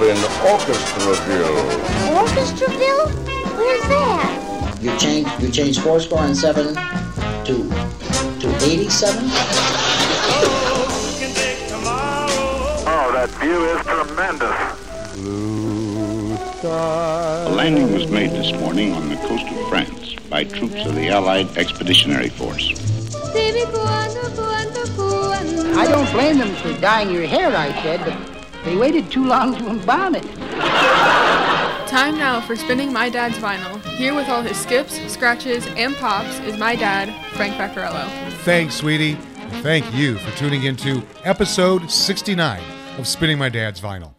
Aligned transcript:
you're 0.00 0.10
in 0.10 0.16
Orchestraville. 0.16 1.60
Orchestraville? 2.16 3.08
Where's 3.56 3.86
that? 3.88 4.78
You 4.80 4.96
change 4.96 5.28
you 5.40 5.50
change 5.50 5.78
four 5.78 6.00
score 6.00 6.20
and 6.20 6.34
seven 6.36 6.74
to 7.44 7.68
to 8.40 8.48
eighty-seven. 8.64 9.24
Oh, 12.86 13.10
that 13.12 13.28
view 13.40 13.64
is 13.66 13.82
tremendous. 13.84 14.56
A 16.62 17.48
landing 17.50 17.92
was 17.92 18.06
made 18.08 18.30
this 18.30 18.52
morning 18.52 18.92
on 18.94 19.08
the 19.10 19.16
coast 19.16 19.46
of 19.46 19.68
France 19.68 20.14
by 20.30 20.44
troops 20.44 20.86
of 20.86 20.94
the 20.94 21.08
Allied 21.08 21.58
Expeditionary 21.58 22.30
Force. 22.30 22.72
I 25.76 25.86
don't 25.88 26.10
blame 26.12 26.38
them 26.38 26.54
for 26.56 26.72
dyeing 26.80 27.10
your 27.10 27.26
hair, 27.26 27.54
I 27.54 27.72
said, 27.82 28.00
but 28.04 28.29
they 28.64 28.76
waited 28.76 29.10
too 29.10 29.24
long 29.24 29.56
to 29.56 29.68
embalm 29.68 30.14
it. 30.14 30.24
Time 31.88 32.16
now 32.16 32.40
for 32.40 32.54
spinning 32.54 32.92
my 32.92 33.08
dad's 33.08 33.38
vinyl. 33.38 33.82
Here 33.96 34.14
with 34.14 34.28
all 34.28 34.42
his 34.42 34.56
skips, 34.56 35.00
scratches, 35.12 35.66
and 35.76 35.96
pops 35.96 36.38
is 36.40 36.56
my 36.56 36.76
dad, 36.76 37.12
Frank 37.34 37.54
Vaccarello. 37.54 38.06
Thanks, 38.44 38.76
sweetie. 38.76 39.14
Thank 39.62 39.92
you 39.92 40.16
for 40.18 40.36
tuning 40.36 40.62
into 40.62 41.02
episode 41.24 41.90
69 41.90 42.62
of 42.98 43.06
Spinning 43.06 43.38
My 43.38 43.48
Dad's 43.48 43.80
Vinyl. 43.80 44.14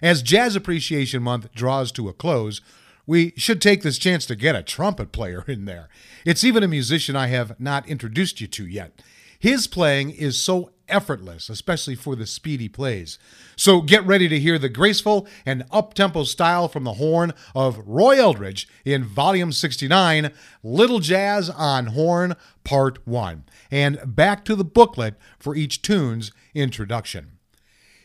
As 0.00 0.22
Jazz 0.22 0.54
Appreciation 0.54 1.22
Month 1.22 1.52
draws 1.52 1.90
to 1.92 2.08
a 2.08 2.12
close, 2.12 2.60
we 3.06 3.32
should 3.36 3.60
take 3.60 3.82
this 3.82 3.98
chance 3.98 4.26
to 4.26 4.36
get 4.36 4.54
a 4.54 4.62
trumpet 4.62 5.10
player 5.10 5.44
in 5.48 5.64
there. 5.64 5.88
It's 6.24 6.44
even 6.44 6.62
a 6.62 6.68
musician 6.68 7.16
I 7.16 7.28
have 7.28 7.58
not 7.58 7.88
introduced 7.88 8.40
you 8.40 8.46
to 8.46 8.66
yet. 8.66 9.02
His 9.38 9.66
playing 9.66 10.10
is 10.10 10.40
so 10.40 10.70
effortless, 10.88 11.48
especially 11.48 11.94
for 11.94 12.16
the 12.16 12.26
speedy 12.26 12.68
plays. 12.68 13.18
So 13.56 13.80
get 13.80 14.06
ready 14.06 14.28
to 14.28 14.38
hear 14.38 14.58
the 14.58 14.68
graceful 14.68 15.26
and 15.44 15.64
up-tempo 15.70 16.24
style 16.24 16.68
from 16.68 16.84
the 16.84 16.94
horn 16.94 17.32
of 17.54 17.82
Roy 17.86 18.18
Eldridge 18.18 18.68
in 18.84 19.04
Volume 19.04 19.52
69, 19.52 20.30
Little 20.62 21.00
Jazz 21.00 21.50
on 21.50 21.86
Horn, 21.86 22.34
Part 22.64 23.06
1. 23.06 23.44
And 23.70 23.98
back 24.04 24.44
to 24.44 24.54
the 24.54 24.64
booklet 24.64 25.14
for 25.38 25.54
each 25.54 25.82
tune's 25.82 26.32
introduction. 26.54 27.32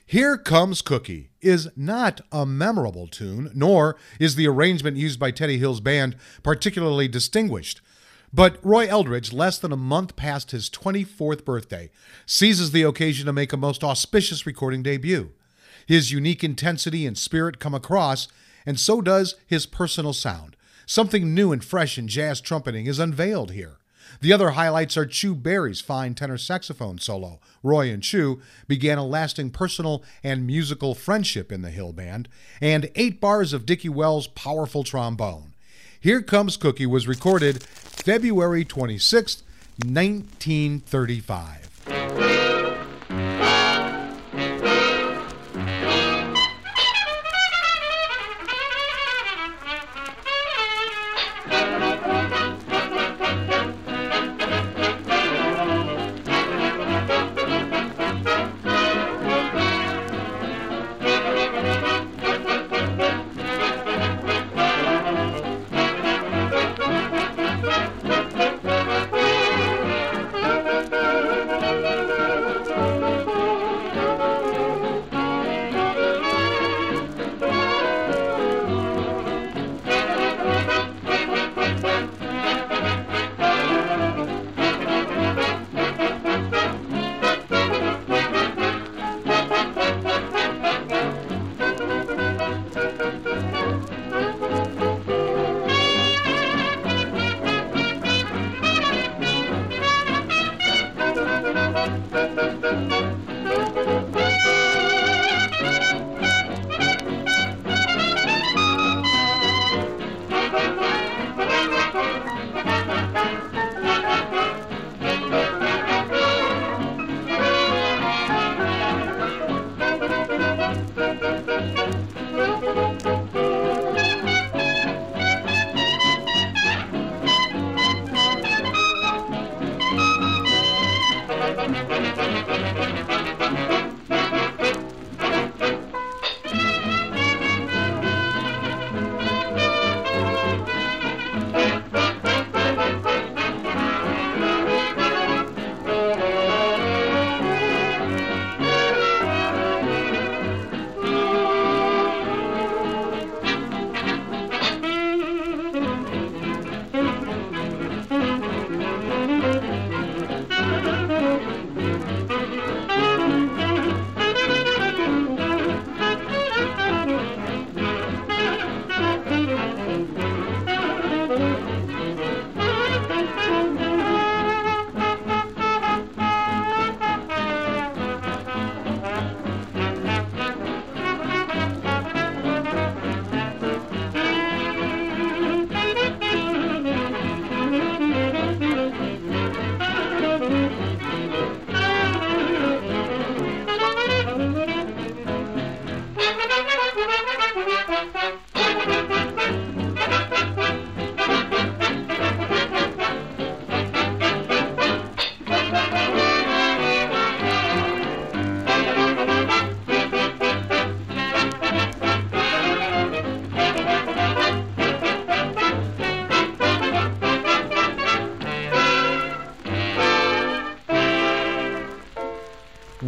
Here 0.06 0.38
Comes 0.38 0.82
Cookie 0.82 1.30
is 1.40 1.70
not 1.78 2.20
a 2.34 2.46
memorable 2.46 3.08
tune, 3.08 3.50
nor 3.54 3.96
is 4.20 4.36
the 4.36 4.46
arrangement 4.46 4.98
used 4.98 5.20
by 5.20 5.32
Teddy 5.32 5.58
Hill's 5.58 5.80
band 5.80 6.18
particularly 6.44 7.08
distinguished. 7.08 7.80
But 8.34 8.58
Roy 8.64 8.88
Eldridge, 8.88 9.34
less 9.34 9.58
than 9.58 9.74
a 9.74 9.78
month 9.78 10.16
past 10.16 10.52
his 10.52 10.70
24th 10.70 11.44
birthday, 11.44 11.90
seizes 12.26 12.72
the 12.72 12.84
occasion 12.84 13.26
to 13.26 13.34
make 13.34 13.52
a 13.52 13.58
most 13.58 13.84
auspicious 13.84 14.46
recording 14.46 14.82
debut. 14.82 15.32
His 15.86 16.12
unique 16.14 16.44
intensity 16.44 17.06
and 17.06 17.18
spirit 17.18 17.60
come 17.60 17.74
across, 17.74 18.30
and 18.66 18.80
so 18.80 19.02
does 19.02 19.36
his 19.46 19.66
personal 19.66 20.14
sound. 20.14 20.56
Something 20.86 21.34
new 21.34 21.52
and 21.52 21.64
fresh 21.64 21.98
in 21.98 22.08
jazz 22.08 22.40
trumpeting 22.40 22.86
is 22.86 23.00
unveiled 23.00 23.52
here. 23.52 23.80
The 24.22 24.32
other 24.32 24.52
highlights 24.52 24.96
are 24.96 25.06
Chu 25.06 25.36
Berry's 25.36 25.82
fine 25.82 26.16
tenor 26.16 26.38
saxophone 26.38 27.00
solo. 27.00 27.40
Roy 27.64 27.90
and 27.90 28.04
Chu 28.04 28.42
began 28.68 28.98
a 28.98 29.06
lasting 29.06 29.52
personal 29.52 30.04
and 30.24 30.48
musical 30.48 30.96
friendship 30.96 31.52
in 31.52 31.64
the 31.64 31.72
Hill 31.72 31.92
Band, 31.92 32.30
and 32.62 32.92
eight 32.96 33.20
bars 33.20 33.52
of 33.52 33.66
Dickie 33.66 33.90
Wells' 33.90 34.28
powerful 34.28 34.84
trombone. 34.84 35.54
Here 36.00 36.22
Comes 36.22 36.58
Cookie 36.58 36.88
was 36.88 37.08
recorded 37.08 37.64
February 37.92 38.66
26, 38.66 39.44
1935. 39.84 41.71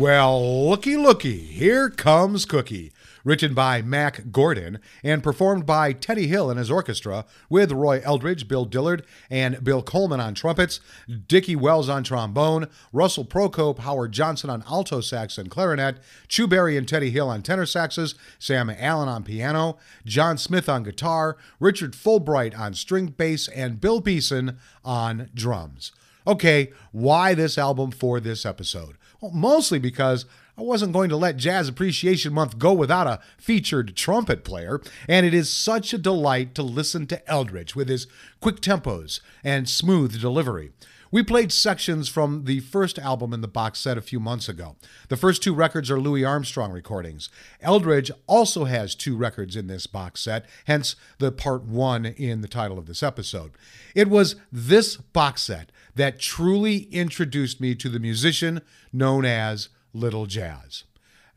Well, 0.03 0.67
looky, 0.67 0.97
looky, 0.97 1.37
here 1.37 1.89
comes 1.89 2.43
Cookie. 2.43 2.91
written 3.23 3.53
by 3.53 3.81
Mack 3.81 4.31
Gordon 4.31 4.79
and 5.01 5.23
performed 5.23 5.65
by 5.65 5.93
Teddy 5.93 6.27
Hill 6.27 6.49
and 6.49 6.59
his 6.59 6.69
orchestra, 6.69 7.25
with 7.49 7.71
Roy 7.71 8.01
Eldridge, 8.03 8.47
Bill 8.47 8.65
Dillard, 8.65 9.05
and 9.29 9.63
Bill 9.63 9.81
Coleman 9.81 10.19
on 10.19 10.33
trumpets, 10.33 10.81
Dickie 11.27 11.55
Wells 11.55 11.87
on 11.87 12.03
trombone, 12.03 12.67
Russell 12.91 13.23
Procope, 13.23 13.79
Howard 13.79 14.11
Johnson 14.11 14.49
on 14.49 14.63
alto 14.67 14.99
sax 14.99 15.37
and 15.37 15.49
clarinet, 15.49 15.99
Chu 16.27 16.47
Berry 16.47 16.75
and 16.75 16.85
Teddy 16.87 17.11
Hill 17.11 17.29
on 17.29 17.41
tenor 17.41 17.65
saxes, 17.65 18.15
Sam 18.39 18.69
Allen 18.69 19.07
on 19.07 19.23
piano, 19.23 19.77
John 20.05 20.37
Smith 20.37 20.67
on 20.67 20.83
guitar, 20.83 21.37
Richard 21.61 21.93
Fulbright 21.93 22.57
on 22.59 22.73
string 22.73 23.07
bass, 23.07 23.47
and 23.47 23.79
Bill 23.79 24.01
Beason 24.01 24.57
on 24.83 25.29
drums. 25.33 25.91
Okay, 26.25 26.71
why 26.91 27.33
this 27.33 27.57
album 27.57 27.91
for 27.91 28.19
this 28.19 28.45
episode? 28.45 28.95
Mostly 29.31 29.79
because 29.79 30.25
I 30.57 30.61
wasn't 30.61 30.93
going 30.93 31.09
to 31.09 31.17
let 31.17 31.37
Jazz 31.37 31.67
Appreciation 31.67 32.33
Month 32.33 32.59
go 32.59 32.73
without 32.73 33.07
a 33.07 33.19
featured 33.37 33.95
trumpet 33.95 34.43
player, 34.43 34.81
and 35.07 35.25
it 35.25 35.33
is 35.33 35.49
such 35.49 35.93
a 35.93 35.97
delight 35.97 36.53
to 36.55 36.63
listen 36.63 37.07
to 37.07 37.27
Eldridge 37.29 37.75
with 37.75 37.89
his 37.89 38.07
quick 38.39 38.59
tempos 38.59 39.19
and 39.43 39.67
smooth 39.67 40.19
delivery. 40.19 40.71
We 41.13 41.21
played 41.21 41.51
sections 41.51 42.09
from 42.09 42.45
the 42.45 42.59
first 42.59 42.97
album 42.97 43.33
in 43.33 43.41
the 43.41 43.47
box 43.47 43.77
set 43.77 43.99
a 43.99 44.01
few 44.01 44.19
months 44.19 44.49
ago. 44.49 44.77
The 45.09 45.15
first 45.15 45.43
two 45.43 45.53
records 45.53 45.91
are 45.91 45.99
Louis 45.99 46.25
Armstrong 46.25 46.71
recordings. 46.71 47.29
Eldridge 47.61 48.09
also 48.25 48.63
has 48.63 48.95
two 48.95 49.15
records 49.15 49.55
in 49.55 49.67
this 49.67 49.85
box 49.85 50.21
set, 50.21 50.45
hence 50.65 50.95
the 51.19 51.31
part 51.31 51.65
one 51.65 52.07
in 52.07 52.41
the 52.41 52.47
title 52.47 52.79
of 52.79 52.87
this 52.87 53.03
episode. 53.03 53.51
It 53.93 54.09
was 54.09 54.37
this 54.51 54.97
box 54.97 55.43
set 55.43 55.71
that 55.95 56.19
truly 56.19 56.83
introduced 56.91 57.61
me 57.61 57.75
to 57.75 57.89
the 57.89 57.99
musician 57.99 58.61
known 58.91 59.25
as 59.25 59.69
Little 59.93 60.25
Jazz. 60.25 60.83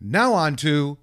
Now 0.00 0.32
on 0.34 0.56
to 0.56 0.98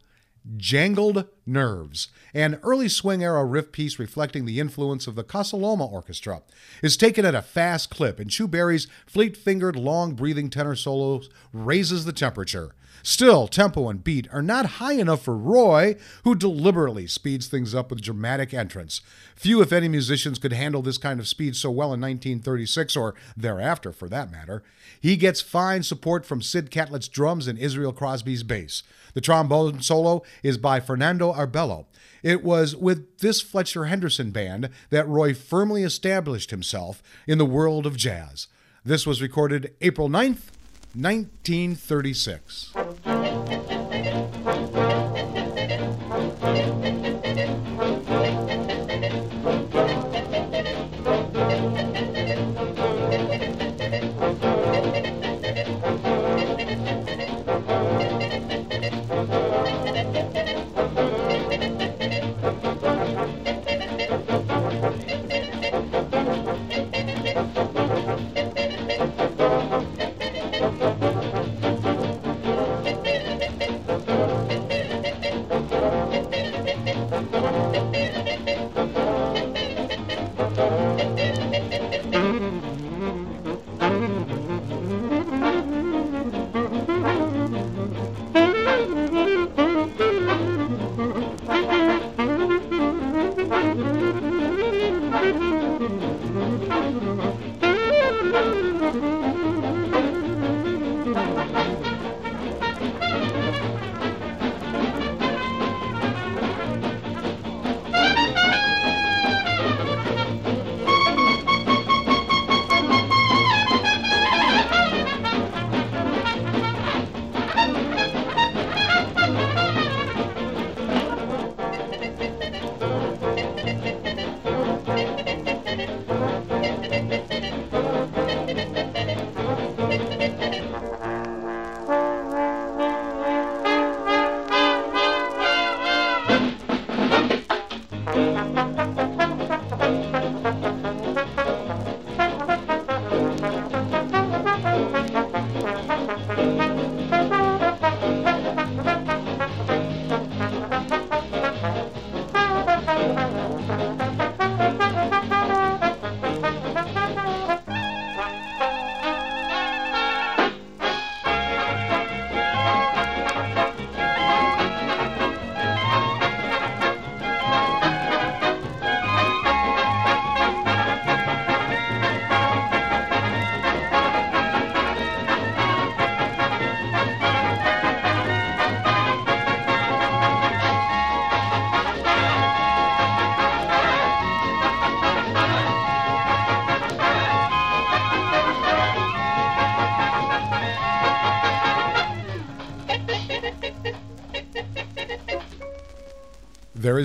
Jangled 0.57 1.27
Nerves, 1.45 2.07
an 2.33 2.59
early 2.63 2.87
swing 2.87 3.23
era 3.23 3.43
riff 3.43 3.71
piece 3.71 3.99
reflecting 3.99 4.45
the 4.45 4.59
influence 4.59 5.07
of 5.07 5.15
the 5.15 5.23
Casa 5.23 5.55
Loma 5.55 5.85
Orchestra, 5.85 6.41
is 6.81 6.95
taken 6.95 7.25
at 7.25 7.35
a 7.35 7.41
fast 7.41 7.89
clip, 7.89 8.19
and 8.19 8.29
Chu 8.29 8.47
Berry's 8.47 8.87
fleet 9.05 9.35
fingered, 9.35 9.75
long 9.75 10.13
breathing 10.13 10.49
tenor 10.49 10.75
solo 10.75 11.21
raises 11.51 12.05
the 12.05 12.13
temperature. 12.13 12.73
Still, 13.05 13.49
tempo 13.49 13.89
and 13.89 14.01
beat 14.01 14.29
are 14.31 14.41
not 14.41 14.77
high 14.77 14.93
enough 14.93 15.23
for 15.23 15.35
Roy, 15.35 15.97
who 16.23 16.35
deliberately 16.35 17.05
speeds 17.05 17.47
things 17.47 17.75
up 17.75 17.89
with 17.89 18.01
dramatic 18.01 18.53
entrance. 18.53 19.01
Few, 19.35 19.61
if 19.61 19.73
any, 19.73 19.89
musicians 19.89 20.39
could 20.39 20.53
handle 20.53 20.81
this 20.81 20.97
kind 20.97 21.19
of 21.19 21.27
speed 21.27 21.57
so 21.57 21.69
well 21.69 21.93
in 21.93 21.99
1936 21.99 22.95
or 22.95 23.13
thereafter, 23.35 23.91
for 23.91 24.07
that 24.07 24.31
matter. 24.31 24.63
He 25.01 25.17
gets 25.17 25.41
fine 25.41 25.83
support 25.83 26.25
from 26.25 26.41
Sid 26.41 26.71
Catlett's 26.71 27.09
drums 27.09 27.45
and 27.45 27.59
Israel 27.59 27.91
Crosby's 27.91 28.43
bass. 28.43 28.83
The 29.13 29.21
trombone 29.21 29.81
solo 29.81 30.23
is 30.41 30.57
by 30.57 30.79
Fernando 30.79 31.32
Arbello. 31.33 31.85
It 32.21 32.43
was 32.43 32.75
with 32.75 33.19
this 33.19 33.41
Fletcher 33.41 33.85
Henderson 33.85 34.31
band 34.31 34.69
that 34.89 35.07
Roy 35.07 35.33
firmly 35.33 35.83
established 35.83 36.51
himself 36.51 37.03
in 37.27 37.37
the 37.37 37.45
world 37.45 37.85
of 37.85 37.97
jazz. 37.97 38.47
This 38.85 39.05
was 39.05 39.21
recorded 39.21 39.73
April 39.81 40.09
9th, 40.09 40.51
1936. 40.95 42.73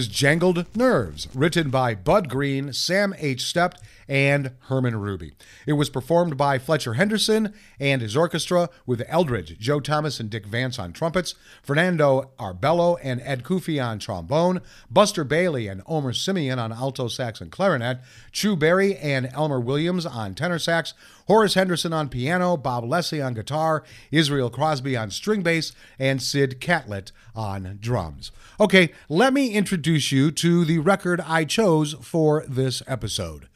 Jangled 0.07 0.67
Nerves, 0.77 1.27
written 1.35 1.71
by 1.71 1.95
Bud 1.97 2.29
Green, 2.29 2.73
Sam 2.73 3.15
H. 3.19 3.43
Stept, 3.43 3.81
and 4.09 4.53
Herman 4.63 4.97
Ruby. 4.97 5.33
It 5.67 5.75
was 5.75 5.91
performed 5.91 6.37
by 6.37 6.59
Fletcher 6.59 6.95
Henderson 6.95 7.53
and 7.79 8.01
his 8.01 8.17
orchestra 8.17 8.71
with 8.87 9.03
Eldridge, 9.07 9.59
Joe 9.59 9.81
Thomas, 9.81 10.19
and 10.19 10.31
Dick 10.31 10.47
Vance 10.47 10.79
on 10.79 10.93
trumpets, 10.93 11.35
Fernando 11.63 12.31
Arbello 12.39 12.97
and 13.03 13.21
Ed 13.23 13.45
Cuffee 13.45 13.79
on 13.79 13.99
trombone, 13.99 14.61
Buster 14.91 15.25
Bailey 15.25 15.69
and 15.69 15.83
Omer 15.87 16.13
Simeon 16.13 16.59
on 16.59 16.73
alto 16.73 17.09
sax 17.09 17.41
and 17.41 17.53
clarinet, 17.53 17.99
Chu 18.33 18.57
Berry 18.57 18.97
and 18.97 19.31
Elmer 19.33 19.61
Williams 19.61 20.07
on 20.07 20.35
tenor 20.35 20.59
sax, 20.59 20.95
Horace 21.27 21.55
Henderson 21.55 21.93
on 21.93 22.09
piano, 22.09 22.57
Bob 22.57 22.85
Leslie 22.85 23.21
on 23.21 23.35
guitar, 23.35 23.85
Israel 24.11 24.49
Crosby 24.49 24.97
on 24.97 25.11
string 25.11 25.43
bass, 25.43 25.73
and 25.99 26.23
Sid 26.23 26.59
Catlett 26.59 27.13
on 27.35 27.79
drums. 27.81 28.33
Okay, 28.59 28.93
let 29.09 29.35
me 29.35 29.51
introduce 29.51 30.11
you 30.11 30.31
to 30.33 30.65
the 30.65 30.79
record 30.79 31.21
I 31.21 31.45
chose 31.45 31.95
for 32.01 32.45
this 32.49 32.83
episode. 32.87 33.49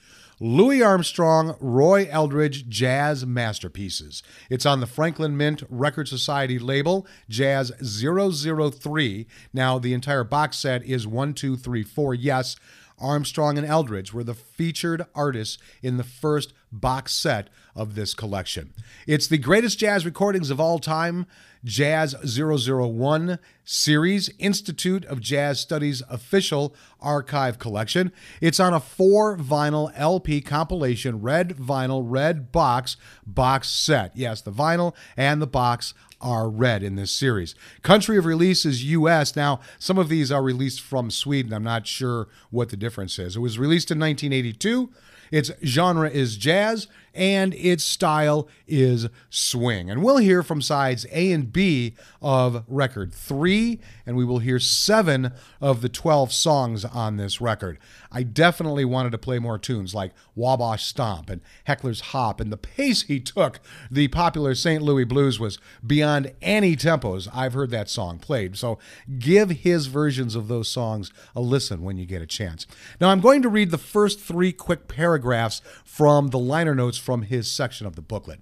Louis 0.45 0.83
Armstrong, 0.83 1.55
Roy 1.61 2.09
Eldridge 2.11 2.69
Jazz 2.69 3.25
Masterpieces. 3.25 4.25
It's 4.51 4.67
on 4.67 4.81
the 4.81 4.89
Franklin 4.89 5.37
Mint 5.37 5.63
Record 5.69 6.09
Society 6.09 6.59
label, 6.59 7.07
Jazz 7.29 7.71
003. 7.81 9.29
Now, 9.53 9.79
the 9.79 9.95
entire 9.95 10.25
box 10.25 10.57
set 10.57 10.83
is 10.83 11.07
1, 11.07 11.35
2, 11.35 11.57
3, 11.57 11.85
4. 11.85 12.15
Yes, 12.17 12.57
Armstrong 12.99 13.57
and 13.57 13.65
Eldridge 13.65 14.13
were 14.13 14.25
the 14.25 14.35
featured 14.35 15.07
artists 15.15 15.59
in 15.81 15.97
the 15.97 16.03
first 16.03 16.53
box 16.73 17.13
set 17.13 17.49
of 17.75 17.95
this 17.95 18.15
collection. 18.15 18.73
It's 19.07 19.27
the 19.27 19.39
greatest 19.39 19.79
jazz 19.79 20.05
recordings 20.05 20.51
of 20.51 20.61
all 20.61 20.79
time, 20.79 21.27
Jazz 21.65 22.15
001 22.25 23.39
series, 23.65 24.31
Institute 24.39 25.05
of 25.05 25.21
Jazz 25.21 25.61
Studies 25.61 26.03
official 26.11 26.75
archive 27.01 27.59
collection. 27.59 28.11
It's 28.41 28.59
on 28.59 28.75
a 28.75 28.81
four 28.81 29.37
vinyl 29.37 29.93
LP 29.95 30.41
compilation, 30.41 31.21
red 31.21 31.51
vinyl, 31.51 32.03
red 32.05 32.51
box, 32.51 32.97
box 33.25 33.69
set. 33.69 34.17
Yes, 34.17 34.41
the 34.41 34.51
vinyl 34.51 34.95
and 35.17 35.41
the 35.41 35.47
box 35.47 35.95
are 36.21 36.49
red 36.49 36.83
in 36.83 36.97
this 36.97 37.13
series. 37.13 37.55
Country 37.83 38.17
of 38.17 38.25
release 38.25 38.65
is 38.65 38.85
US. 38.85 39.37
Now, 39.37 39.61
some 39.79 39.99
of 39.99 40.09
these 40.09 40.33
are 40.33 40.43
released 40.43 40.81
from 40.81 41.11
Sweden. 41.11 41.53
I'm 41.53 41.65
not 41.65 41.87
sure 41.87 42.29
what 42.51 42.71
the 42.71 42.77
difference 42.77 43.19
is. 43.19 43.37
It 43.37 43.41
was 43.41 43.59
released 43.59 43.91
in 43.91 43.99
1982. 43.99 44.91
Its 45.33 45.51
genre 45.65 46.09
is 46.09 46.37
jazz 46.37 46.87
and 47.15 47.55
its 47.55 47.85
style 47.85 48.49
is 48.67 49.09
swing. 49.31 49.91
And 49.91 50.03
we'll 50.03 50.19
hear 50.19 50.43
from 50.43 50.63
sides 50.63 51.07
A 51.13 51.33
and 51.33 51.53
B 51.53 51.95
of 52.21 52.65
record 52.69 53.13
three, 53.13 53.81
and 54.07 54.17
we 54.17 54.25
will 54.25 54.39
hear 54.39 54.59
seven 54.59 55.33
of 55.61 55.83
the 55.83 55.89
12 55.89 56.33
songs 56.33 56.85
on 56.85 57.17
this 57.17 57.41
record. 57.41 57.79
I 58.11 58.23
definitely 58.23 58.85
wanted 58.85 59.13
to 59.13 59.19
play 59.19 59.39
more 59.39 59.59
tunes 59.59 59.95
like 59.95 60.13
Wabash 60.35 60.85
Stomp 60.85 61.31
and 61.31 61.41
Heckler's 61.65 62.01
Hop, 62.01 62.41
and 62.41 62.53
the 62.53 62.57
pace 62.57 63.03
he 63.03 63.21
took 63.21 63.61
the 63.91 64.09
popular 64.09 64.55
St. 64.55 64.83
Louis 64.83 65.05
blues 65.05 65.41
was 65.41 65.59
beyond 65.87 66.33
any 66.43 66.77
tempos 66.77 67.29
I've 67.33 67.55
heard 67.55 67.71
that 67.71 67.89
song 67.89 68.19
played. 68.19 68.57
So 68.57 68.79
give 69.19 69.51
his 69.51 69.87
versions 69.87 70.35
of 70.35 70.49
those 70.49 70.69
songs 70.69 71.13
a 71.35 71.41
listen 71.41 71.83
when 71.83 71.97
you 71.97 72.07
get 72.07 72.23
a 72.23 72.27
chance. 72.27 72.67
Now, 73.01 73.11
I'm 73.11 73.21
going 73.21 73.43
to 73.43 73.49
read 73.49 73.71
the 73.71 73.79
first 73.79 74.21
three 74.21 74.53
quick 74.53 74.89
paragraphs 74.89 75.63
from 75.85 76.29
the 76.29 76.39
liner 76.39 76.75
notes 76.75 76.99
from 77.03 77.23
his 77.23 77.51
section 77.51 77.87
of 77.87 77.97
the 77.97 78.03
booklet. 78.03 78.41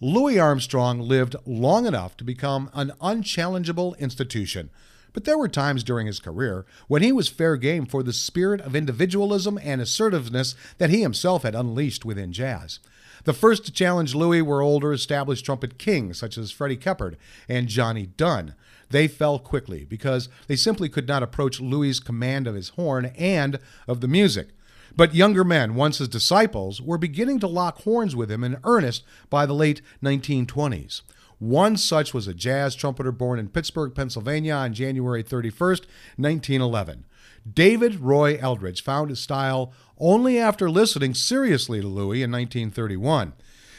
Louis 0.00 0.38
Armstrong 0.38 1.00
lived 1.00 1.36
long 1.44 1.86
enough 1.86 2.16
to 2.16 2.24
become 2.24 2.70
an 2.72 2.92
unchallengeable 3.00 3.94
institution, 3.98 4.70
but 5.12 5.24
there 5.24 5.36
were 5.38 5.48
times 5.48 5.84
during 5.84 6.06
his 6.06 6.20
career 6.20 6.64
when 6.88 7.02
he 7.02 7.12
was 7.12 7.28
fair 7.28 7.56
game 7.56 7.84
for 7.84 8.02
the 8.02 8.12
spirit 8.12 8.60
of 8.60 8.74
individualism 8.74 9.58
and 9.62 9.80
assertiveness 9.80 10.54
that 10.78 10.90
he 10.90 11.02
himself 11.02 11.42
had 11.42 11.54
unleashed 11.54 12.04
within 12.04 12.32
jazz. 12.32 12.80
The 13.24 13.34
first 13.34 13.66
to 13.66 13.72
challenge 13.72 14.14
Louis 14.14 14.40
were 14.40 14.62
older 14.62 14.92
established 14.92 15.44
trumpet 15.44 15.78
kings 15.78 16.18
such 16.18 16.38
as 16.38 16.50
Freddie 16.50 16.76
Keppard 16.76 17.16
and 17.48 17.68
Johnny 17.68 18.06
Dunn. 18.06 18.54
They 18.88 19.06
fell 19.06 19.38
quickly 19.38 19.84
because 19.84 20.28
they 20.46 20.56
simply 20.56 20.88
could 20.88 21.06
not 21.06 21.22
approach 21.22 21.60
Louis's 21.60 22.00
command 22.00 22.46
of 22.46 22.54
his 22.54 22.70
horn 22.70 23.12
and 23.16 23.58
of 23.86 24.00
the 24.00 24.08
music. 24.08 24.48
But 24.96 25.14
younger 25.14 25.44
men, 25.44 25.74
once 25.74 25.98
his 25.98 26.08
disciples, 26.08 26.80
were 26.80 26.98
beginning 26.98 27.40
to 27.40 27.46
lock 27.46 27.82
horns 27.82 28.16
with 28.16 28.30
him 28.30 28.44
in 28.44 28.58
earnest 28.64 29.04
by 29.28 29.46
the 29.46 29.54
late 29.54 29.82
1920s. 30.02 31.02
One 31.38 31.76
such 31.78 32.12
was 32.12 32.28
a 32.28 32.34
jazz 32.34 32.74
trumpeter 32.74 33.12
born 33.12 33.38
in 33.38 33.48
Pittsburgh, 33.48 33.94
Pennsylvania 33.94 34.52
on 34.52 34.74
January 34.74 35.24
31st, 35.24 35.86
1911. 36.16 37.06
David 37.50 38.00
Roy 38.00 38.36
Eldridge 38.36 38.82
found 38.82 39.08
his 39.08 39.20
style 39.20 39.72
only 39.98 40.38
after 40.38 40.68
listening 40.68 41.14
seriously 41.14 41.80
to 41.80 41.86
Louis 41.86 42.22
in 42.22 42.30
1931. 42.30 43.32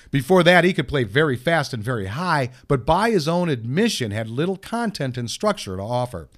Before 0.10 0.44
that, 0.44 0.63
he 0.63 0.74
could 0.74 0.88
play 0.88 1.03
very 1.03 1.38
fast 1.38 1.74
and 1.74 1.84
very 1.84 2.08
high, 2.08 2.50
but 2.68 2.86
by 2.86 3.12
his 3.12 3.27
own 3.27 3.48
admission, 3.48 4.12
had 4.12 4.27
little 4.27 4.58
content 4.58 5.18
and 5.18 5.30
structure 5.30 5.77
to 5.77 5.84
offer. 5.84 6.30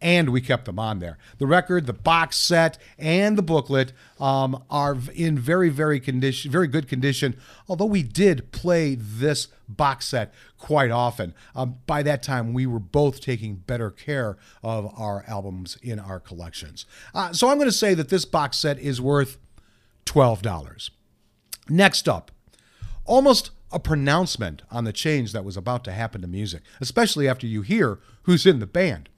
and 0.00 0.30
we 0.30 0.40
kept 0.40 0.64
them 0.64 0.78
on 0.78 0.98
there. 0.98 1.18
The 1.38 1.46
record, 1.46 1.86
the 1.86 1.92
box 1.92 2.36
set, 2.36 2.78
and 2.98 3.36
the 3.36 3.42
booklet 3.42 3.92
um, 4.18 4.62
are 4.70 4.96
in 5.14 5.38
very, 5.38 5.68
very 5.68 6.00
condition, 6.00 6.50
very 6.50 6.66
good 6.66 6.88
condition. 6.88 7.36
Although 7.68 7.86
we 7.86 8.02
did 8.02 8.50
play 8.52 8.94
this 8.94 9.48
box 9.68 10.06
set 10.06 10.32
quite 10.58 10.90
often. 10.90 11.34
Um, 11.54 11.76
by 11.86 12.02
that 12.02 12.22
time, 12.22 12.52
we 12.52 12.66
were 12.66 12.80
both 12.80 13.20
taking 13.20 13.56
better 13.56 13.90
care 13.90 14.36
of 14.62 14.92
our 14.98 15.24
albums 15.26 15.78
in 15.82 15.98
our 15.98 16.20
collections. 16.20 16.86
Uh, 17.14 17.32
so 17.32 17.48
I'm 17.48 17.58
going 17.58 17.68
to 17.68 17.72
say 17.72 17.94
that 17.94 18.08
this 18.08 18.24
box 18.24 18.56
set 18.56 18.78
is 18.78 19.00
worth 19.00 19.38
twelve 20.04 20.42
dollars. 20.42 20.90
Next 21.68 22.08
up, 22.08 22.32
almost 23.04 23.50
a 23.70 23.78
pronouncement 23.78 24.62
on 24.70 24.82
the 24.82 24.92
change 24.92 25.32
that 25.32 25.44
was 25.44 25.56
about 25.56 25.84
to 25.84 25.92
happen 25.92 26.20
to 26.20 26.26
music, 26.26 26.62
especially 26.80 27.28
after 27.28 27.46
you 27.46 27.62
hear 27.62 28.00
who's 28.24 28.44
in 28.44 28.58
the 28.58 28.66
band. 28.66 29.08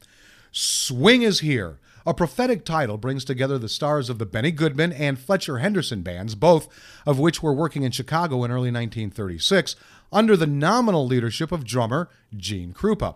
Swing 0.55 1.23
is 1.23 1.41
Here. 1.41 1.79
A 2.05 2.13
prophetic 2.13 2.67
title 2.67 2.99
brings 2.99 3.25
together 3.25 3.57
the 3.57 3.71
stars 3.71 4.11
of 4.11 4.19
the 4.19 4.27
Benny 4.27 4.51
Goodman 4.51 4.93
and 4.93 5.19
Fletcher 5.19 5.59
Henderson 5.59 6.03
bands, 6.03 6.35
both 6.35 6.69
of 7.07 7.19
which 7.19 7.43
were 7.43 7.55
working 7.55 7.85
in 7.85 7.91
Chicago 7.91 8.45
in 8.45 8.51
early 8.51 8.71
1936 8.71 9.77
under 10.13 10.37
the 10.37 10.47
nominal 10.47 11.07
leadership 11.07 11.53
of 11.53 11.65
drummer 11.65 12.11
Gene 12.37 12.75
Krupa. 12.75 13.15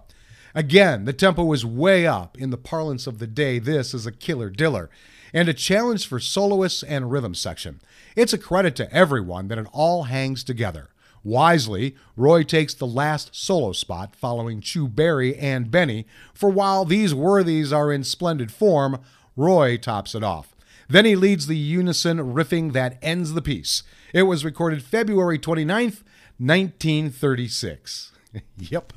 Again, 0.54 1.04
the 1.04 1.12
tempo 1.12 1.44
was 1.44 1.66
way 1.66 2.06
up. 2.06 2.38
In 2.38 2.48
the 2.48 2.56
parlance 2.56 3.06
of 3.06 3.18
the 3.18 3.26
day, 3.26 3.58
this 3.58 3.92
is 3.92 4.06
a 4.06 4.12
killer 4.12 4.48
diller 4.48 4.88
and 5.34 5.46
a 5.46 5.52
challenge 5.52 6.06
for 6.06 6.18
soloists 6.18 6.82
and 6.82 7.10
rhythm 7.10 7.34
section. 7.34 7.80
It's 8.14 8.32
a 8.32 8.38
credit 8.38 8.74
to 8.76 8.90
everyone 8.94 9.48
that 9.48 9.58
it 9.58 9.66
all 9.72 10.04
hangs 10.04 10.42
together. 10.42 10.88
Wisely, 11.26 11.96
Roy 12.16 12.44
takes 12.44 12.72
the 12.72 12.86
last 12.86 13.34
solo 13.34 13.72
spot 13.72 14.14
following 14.14 14.60
Chu 14.60 14.86
Berry 14.86 15.36
and 15.36 15.72
Benny, 15.72 16.06
for 16.32 16.48
while 16.48 16.84
these 16.84 17.16
worthies 17.16 17.72
are 17.72 17.92
in 17.92 18.04
splendid 18.04 18.52
form, 18.52 19.00
Roy 19.34 19.76
tops 19.76 20.14
it 20.14 20.22
off. 20.22 20.54
Then 20.88 21.04
he 21.04 21.16
leads 21.16 21.48
the 21.48 21.56
unison 21.56 22.18
riffing 22.18 22.72
that 22.74 22.96
ends 23.02 23.32
the 23.32 23.42
piece. 23.42 23.82
It 24.14 24.22
was 24.22 24.44
recorded 24.44 24.84
February 24.84 25.40
29th, 25.40 26.04
1936. 26.38 28.12
yep, 28.58 28.92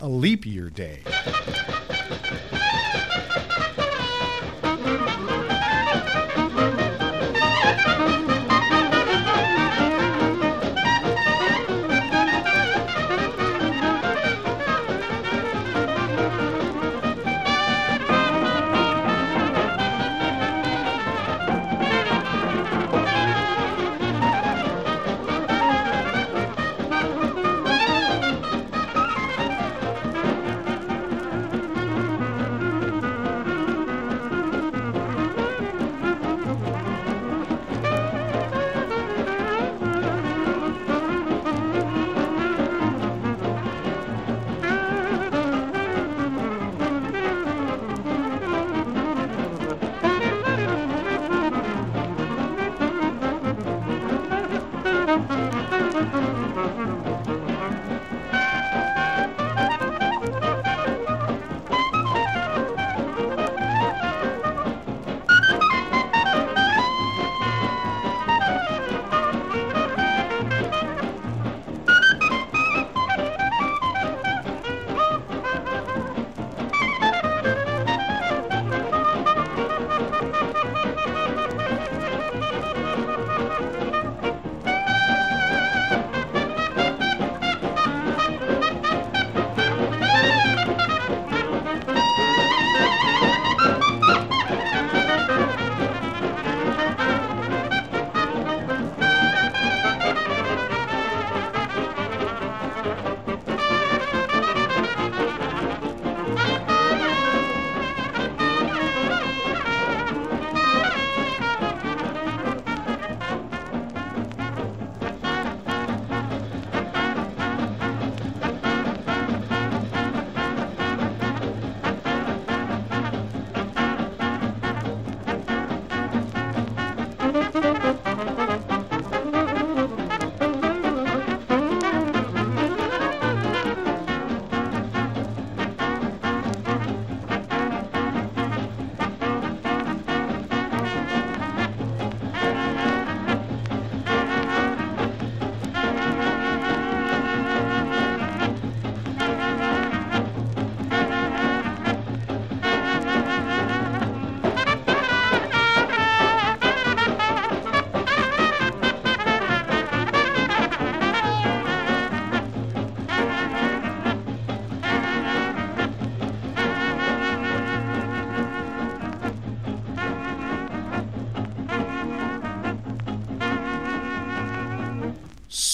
a 0.00 0.08
leap 0.08 0.46
year 0.46 0.70
day. 0.70 1.02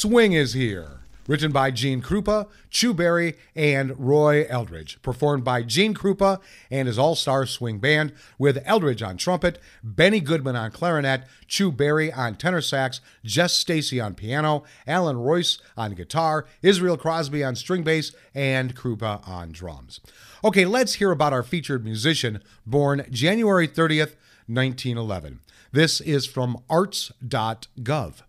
Swing 0.06 0.34
is 0.34 0.52
Here. 0.52 1.00
Written 1.26 1.50
by 1.50 1.72
Gene 1.72 2.00
Krupa, 2.00 2.46
Chu 2.70 2.94
Berry, 2.94 3.34
and 3.56 3.98
Roy 3.98 4.46
Eldridge. 4.48 5.02
Performed 5.02 5.42
by 5.42 5.64
Gene 5.64 5.94
Krupa 5.94 6.38
and 6.70 6.86
his 6.86 6.96
all 6.96 7.16
star 7.16 7.44
swing 7.44 7.80
band, 7.80 8.12
with 8.38 8.62
Eldridge 8.64 9.02
on 9.02 9.16
trumpet, 9.16 9.58
Benny 9.82 10.20
Goodman 10.20 10.54
on 10.54 10.70
clarinet, 10.70 11.24
Chu 11.48 11.72
Berry 11.72 12.12
on 12.12 12.36
tenor 12.36 12.60
sax, 12.60 13.00
Jess 13.24 13.54
Stacy 13.54 14.00
on 14.00 14.14
piano, 14.14 14.62
Allan 14.86 15.16
Reuss 15.16 15.60
on 15.76 15.94
guitar, 15.94 16.46
Israel 16.62 16.96
Crosby 16.96 17.42
on 17.42 17.56
string 17.56 17.82
bass, 17.82 18.12
and 18.32 18.76
Krupa 18.76 19.26
on 19.26 19.50
drums. 19.50 19.98
Okay, 20.44 20.64
let's 20.64 20.94
hear 20.94 21.10
about 21.10 21.32
our 21.32 21.42
featured 21.42 21.82
musician, 21.82 22.40
born 22.64 23.04
January 23.10 23.66
30th, 23.66 24.14
1911. 24.46 25.40
This 25.72 26.00
is 26.00 26.26
from 26.26 26.62
arts.gov. 26.70 28.22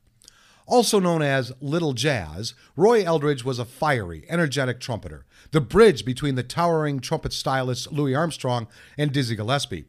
Also 0.67 0.99
known 0.99 1.21
as 1.21 1.53
Little 1.61 1.93
Jazz, 1.93 2.53
Roy 2.75 3.01
Eldridge 3.01 3.45
was 3.45 3.57
a 3.57 3.63
fiery, 3.63 4.25
energetic 4.27 4.81
trumpeter, 4.81 5.25
the 5.51 5.61
bridge 5.61 6.03
between 6.03 6.35
the 6.35 6.43
towering 6.43 6.99
trumpet 6.99 7.31
stylists 7.31 7.89
Louis 7.89 8.13
Armstrong 8.13 8.67
and 8.97 9.13
Dizzy 9.13 9.37
Gillespie. 9.37 9.85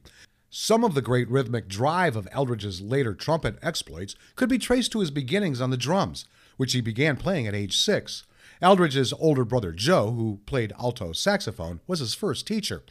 Some 0.51 0.85
of 0.85 0.95
the 0.95 1.03
great 1.03 1.29
rhythmic 1.29 1.67
drive 1.67 2.15
of 2.15 2.29
Eldridge's 2.31 2.81
later 2.81 3.13
trumpet 3.13 3.59
exploits 3.61 4.15
could 4.37 4.49
be 4.49 4.57
traced 4.57 4.93
to 4.93 5.01
his 5.01 5.11
beginnings 5.11 5.61
on 5.61 5.71
the 5.71 5.77
drums, 5.77 6.27
which 6.57 6.75
he 6.75 6.81
began 6.81 7.17
playing 7.17 7.49
at 7.49 7.57
age 7.57 7.77
six. 7.77 8.25
Eldridge's 8.63 9.13
older 9.15 9.45
brother 9.45 9.73
Joe, 9.73 10.13
who 10.13 10.39
played 10.47 10.73
alto 10.79 11.13
saxophone, 11.13 11.81
was 11.89 11.99
his 11.99 12.15
first 12.15 12.47
teacher. 12.47 12.85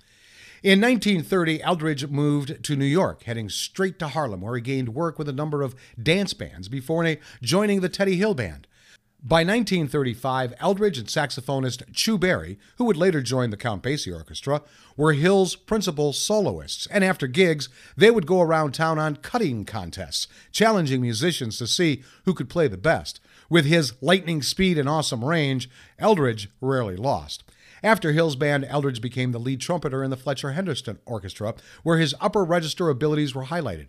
In 0.64 0.82
1930, 0.82 1.62
Eldridge 1.62 2.08
moved 2.08 2.64
to 2.64 2.76
New 2.76 2.86
York, 2.86 3.24
heading 3.24 3.48
straight 3.48 4.00
to 4.00 4.08
Harlem, 4.08 4.42
where 4.42 4.56
he 4.56 4.62
gained 4.62 4.96
work 4.96 5.20
with 5.20 5.30
a 5.30 5.34
number 5.34 5.62
of 5.62 5.76
dance 6.02 6.34
bands 6.34 6.68
before 6.68 7.18
joining 7.44 7.82
the 7.82 7.90
Teddy 7.90 8.16
Hill 8.16 8.34
Band. 8.34 8.66
By 9.22 9.42
1935, 9.44 10.56
Eldridge 10.60 10.98
and 10.98 11.08
saxophonist 11.08 11.94
Chu 11.94 12.18
Berry, 12.18 12.58
who 12.78 12.86
would 12.86 12.98
later 12.98 13.22
join 13.22 13.52
the 13.52 13.58
Count 13.58 13.84
Basie 13.84 14.16
Orchestra, 14.16 14.64
were 14.96 15.14
Hill's 15.14 15.56
principal 15.56 16.12
soloists, 16.12 16.88
and 16.88 17.04
after 17.04 17.28
gigs, 17.28 17.70
they 17.96 18.10
would 18.10 18.26
go 18.26 18.42
around 18.42 18.74
town 18.74 18.98
on 18.98 19.18
cutting 19.18 19.64
contests, 19.64 20.28
challenging 20.52 21.02
musicians 21.02 21.60
to 21.60 21.68
see 21.68 22.04
who 22.26 22.34
could 22.34 22.50
play 22.50 22.68
the 22.68 22.78
best. 22.78 23.20
With 23.48 23.66
his 23.66 23.94
lightning 24.02 24.42
speed 24.42 24.80
and 24.80 24.90
awesome 24.90 25.24
range, 25.24 25.70
Eldridge 26.00 26.50
rarely 26.62 26.96
lost. 26.96 27.44
After 27.84 28.12
Hill's 28.12 28.36
band, 28.36 28.66
Eldridge 28.66 29.02
became 29.02 29.32
the 29.32 29.40
lead 29.40 29.62
trumpeter 29.62 30.04
in 30.04 30.10
the 30.10 30.18
Fletcher 30.18 30.52
Henderson 30.52 31.00
Orchestra, 31.06 31.56
where 31.84 31.98
his 31.98 32.16
upper 32.20 32.44
register 32.44 32.90
abilities 32.90 33.36
were 33.36 33.46
highlighted. 33.46 33.88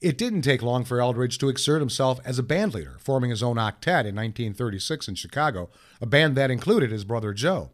It 0.00 0.18
didn't 0.18 0.42
take 0.42 0.62
long 0.62 0.84
for 0.84 1.00
Eldridge 1.00 1.38
to 1.38 1.48
exert 1.48 1.80
himself 1.80 2.20
as 2.24 2.38
a 2.38 2.42
bandleader, 2.42 3.00
forming 3.00 3.30
his 3.30 3.42
own 3.42 3.56
octet 3.56 4.04
in 4.04 4.14
1936 4.14 5.08
in 5.08 5.14
Chicago, 5.14 5.70
a 6.00 6.06
band 6.06 6.36
that 6.36 6.50
included 6.50 6.90
his 6.90 7.04
brother 7.04 7.32
Joe. 7.32 7.70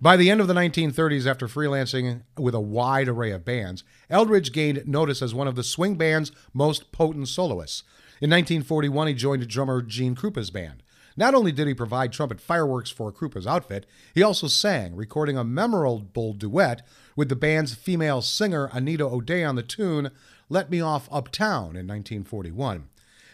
By 0.00 0.16
the 0.16 0.30
end 0.30 0.40
of 0.40 0.46
the 0.46 0.54
1930s, 0.54 1.26
after 1.26 1.48
freelancing 1.48 2.22
with 2.38 2.54
a 2.54 2.60
wide 2.60 3.08
array 3.08 3.30
of 3.30 3.44
bands, 3.44 3.82
Eldridge 4.10 4.52
gained 4.52 4.86
notice 4.86 5.22
as 5.22 5.34
one 5.34 5.48
of 5.48 5.56
the 5.56 5.64
swing 5.64 5.96
band's 5.96 6.32
most 6.52 6.92
potent 6.92 7.28
soloists. 7.28 7.82
In 8.20 8.30
1941, 8.30 9.08
he 9.08 9.14
joined 9.14 9.48
drummer 9.48 9.82
Gene 9.82 10.14
Krupa's 10.14 10.50
band. 10.50 10.82
Not 11.16 11.34
only 11.34 11.50
did 11.50 11.66
he 11.66 11.74
provide 11.74 12.12
trumpet 12.12 12.40
fireworks 12.40 12.90
for 12.90 13.10
Krupa's 13.10 13.46
outfit, 13.46 13.86
he 14.14 14.22
also 14.22 14.48
sang, 14.48 14.94
recording 14.94 15.38
a 15.38 15.44
memorable 15.44 16.34
duet 16.34 16.86
with 17.16 17.30
the 17.30 17.36
band's 17.36 17.74
female 17.74 18.20
singer 18.20 18.68
Anita 18.72 19.04
O'Day 19.04 19.42
on 19.42 19.54
the 19.54 19.62
tune 19.62 20.10
Let 20.50 20.70
Me 20.70 20.80
Off 20.80 21.08
Uptown 21.10 21.76
in 21.76 21.86
1941. 21.86 22.88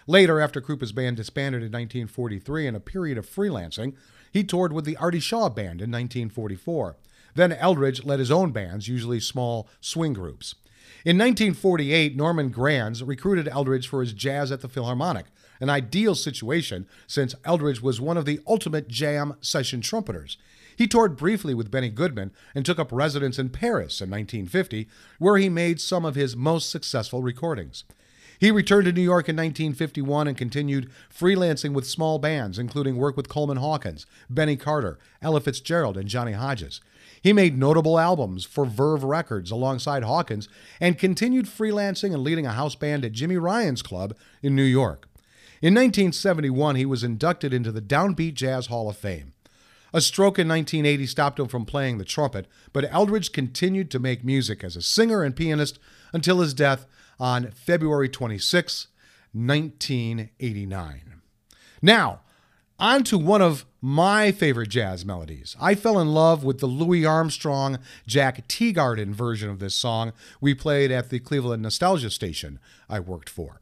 Later, 0.06 0.40
after 0.40 0.60
Krupa's 0.60 0.92
band 0.92 1.16
disbanded 1.16 1.62
in 1.62 1.72
1943 1.72 2.66
in 2.68 2.74
a 2.76 2.80
period 2.80 3.18
of 3.18 3.28
freelancing, 3.28 3.94
he 4.32 4.44
toured 4.44 4.72
with 4.72 4.84
the 4.84 4.96
Artie 4.96 5.20
Shaw 5.20 5.48
Band 5.48 5.80
in 5.80 5.90
1944. 5.90 6.96
Then 7.34 7.52
Eldridge 7.52 8.04
led 8.04 8.18
his 8.18 8.30
own 8.30 8.52
bands, 8.52 8.88
usually 8.88 9.20
small 9.20 9.68
swing 9.80 10.12
groups. 10.12 10.54
In 11.04 11.18
1948, 11.18 12.16
Norman 12.16 12.50
Granz 12.50 13.02
recruited 13.02 13.48
Eldridge 13.48 13.88
for 13.88 14.02
his 14.02 14.12
Jazz 14.12 14.52
at 14.52 14.60
the 14.60 14.68
Philharmonic, 14.68 15.26
an 15.62 15.70
ideal 15.70 16.16
situation 16.16 16.86
since 17.06 17.36
Eldridge 17.44 17.80
was 17.80 18.00
one 18.00 18.16
of 18.16 18.24
the 18.24 18.40
ultimate 18.48 18.88
jam 18.88 19.36
session 19.40 19.80
trumpeters. 19.80 20.36
He 20.74 20.88
toured 20.88 21.16
briefly 21.16 21.54
with 21.54 21.70
Benny 21.70 21.88
Goodman 21.88 22.32
and 22.52 22.66
took 22.66 22.80
up 22.80 22.90
residence 22.90 23.38
in 23.38 23.48
Paris 23.48 24.00
in 24.00 24.10
1950, 24.10 24.88
where 25.20 25.36
he 25.36 25.48
made 25.48 25.80
some 25.80 26.04
of 26.04 26.16
his 26.16 26.34
most 26.34 26.68
successful 26.68 27.22
recordings. 27.22 27.84
He 28.40 28.50
returned 28.50 28.86
to 28.86 28.92
New 28.92 29.02
York 29.02 29.28
in 29.28 29.36
1951 29.36 30.26
and 30.26 30.36
continued 30.36 30.90
freelancing 31.16 31.74
with 31.74 31.86
small 31.86 32.18
bands, 32.18 32.58
including 32.58 32.96
work 32.96 33.16
with 33.16 33.28
Coleman 33.28 33.58
Hawkins, 33.58 34.04
Benny 34.28 34.56
Carter, 34.56 34.98
Ella 35.22 35.40
Fitzgerald, 35.40 35.96
and 35.96 36.08
Johnny 36.08 36.32
Hodges. 36.32 36.80
He 37.22 37.32
made 37.32 37.56
notable 37.56 38.00
albums 38.00 38.44
for 38.44 38.64
Verve 38.64 39.04
Records 39.04 39.52
alongside 39.52 40.02
Hawkins 40.02 40.48
and 40.80 40.98
continued 40.98 41.46
freelancing 41.46 42.12
and 42.12 42.24
leading 42.24 42.46
a 42.46 42.52
house 42.52 42.74
band 42.74 43.04
at 43.04 43.12
Jimmy 43.12 43.36
Ryan's 43.36 43.80
Club 43.80 44.16
in 44.42 44.56
New 44.56 44.64
York. 44.64 45.08
In 45.62 45.74
1971, 45.74 46.74
he 46.74 46.84
was 46.84 47.04
inducted 47.04 47.54
into 47.54 47.70
the 47.70 47.80
Downbeat 47.80 48.34
Jazz 48.34 48.66
Hall 48.66 48.90
of 48.90 48.96
Fame. 48.96 49.32
A 49.92 50.00
stroke 50.00 50.36
in 50.36 50.48
1980 50.48 51.06
stopped 51.06 51.38
him 51.38 51.46
from 51.46 51.64
playing 51.64 51.98
the 51.98 52.04
trumpet, 52.04 52.48
but 52.72 52.92
Eldridge 52.92 53.30
continued 53.30 53.88
to 53.92 54.00
make 54.00 54.24
music 54.24 54.64
as 54.64 54.74
a 54.74 54.82
singer 54.82 55.22
and 55.22 55.36
pianist 55.36 55.78
until 56.12 56.40
his 56.40 56.52
death 56.52 56.84
on 57.20 57.52
February 57.52 58.08
26, 58.08 58.88
1989. 59.32 61.20
Now, 61.80 62.22
on 62.80 63.04
to 63.04 63.16
one 63.16 63.40
of 63.40 63.64
my 63.80 64.32
favorite 64.32 64.70
jazz 64.70 65.04
melodies. 65.04 65.54
I 65.60 65.76
fell 65.76 66.00
in 66.00 66.08
love 66.08 66.42
with 66.42 66.58
the 66.58 66.66
Louis 66.66 67.06
Armstrong 67.06 67.78
Jack 68.04 68.48
Teagarden 68.48 69.12
version 69.12 69.48
of 69.48 69.60
this 69.60 69.76
song 69.76 70.12
we 70.40 70.54
played 70.54 70.90
at 70.90 71.10
the 71.10 71.20
Cleveland 71.20 71.62
Nostalgia 71.62 72.10
Station 72.10 72.58
I 72.88 72.98
worked 72.98 73.30
for. 73.30 73.60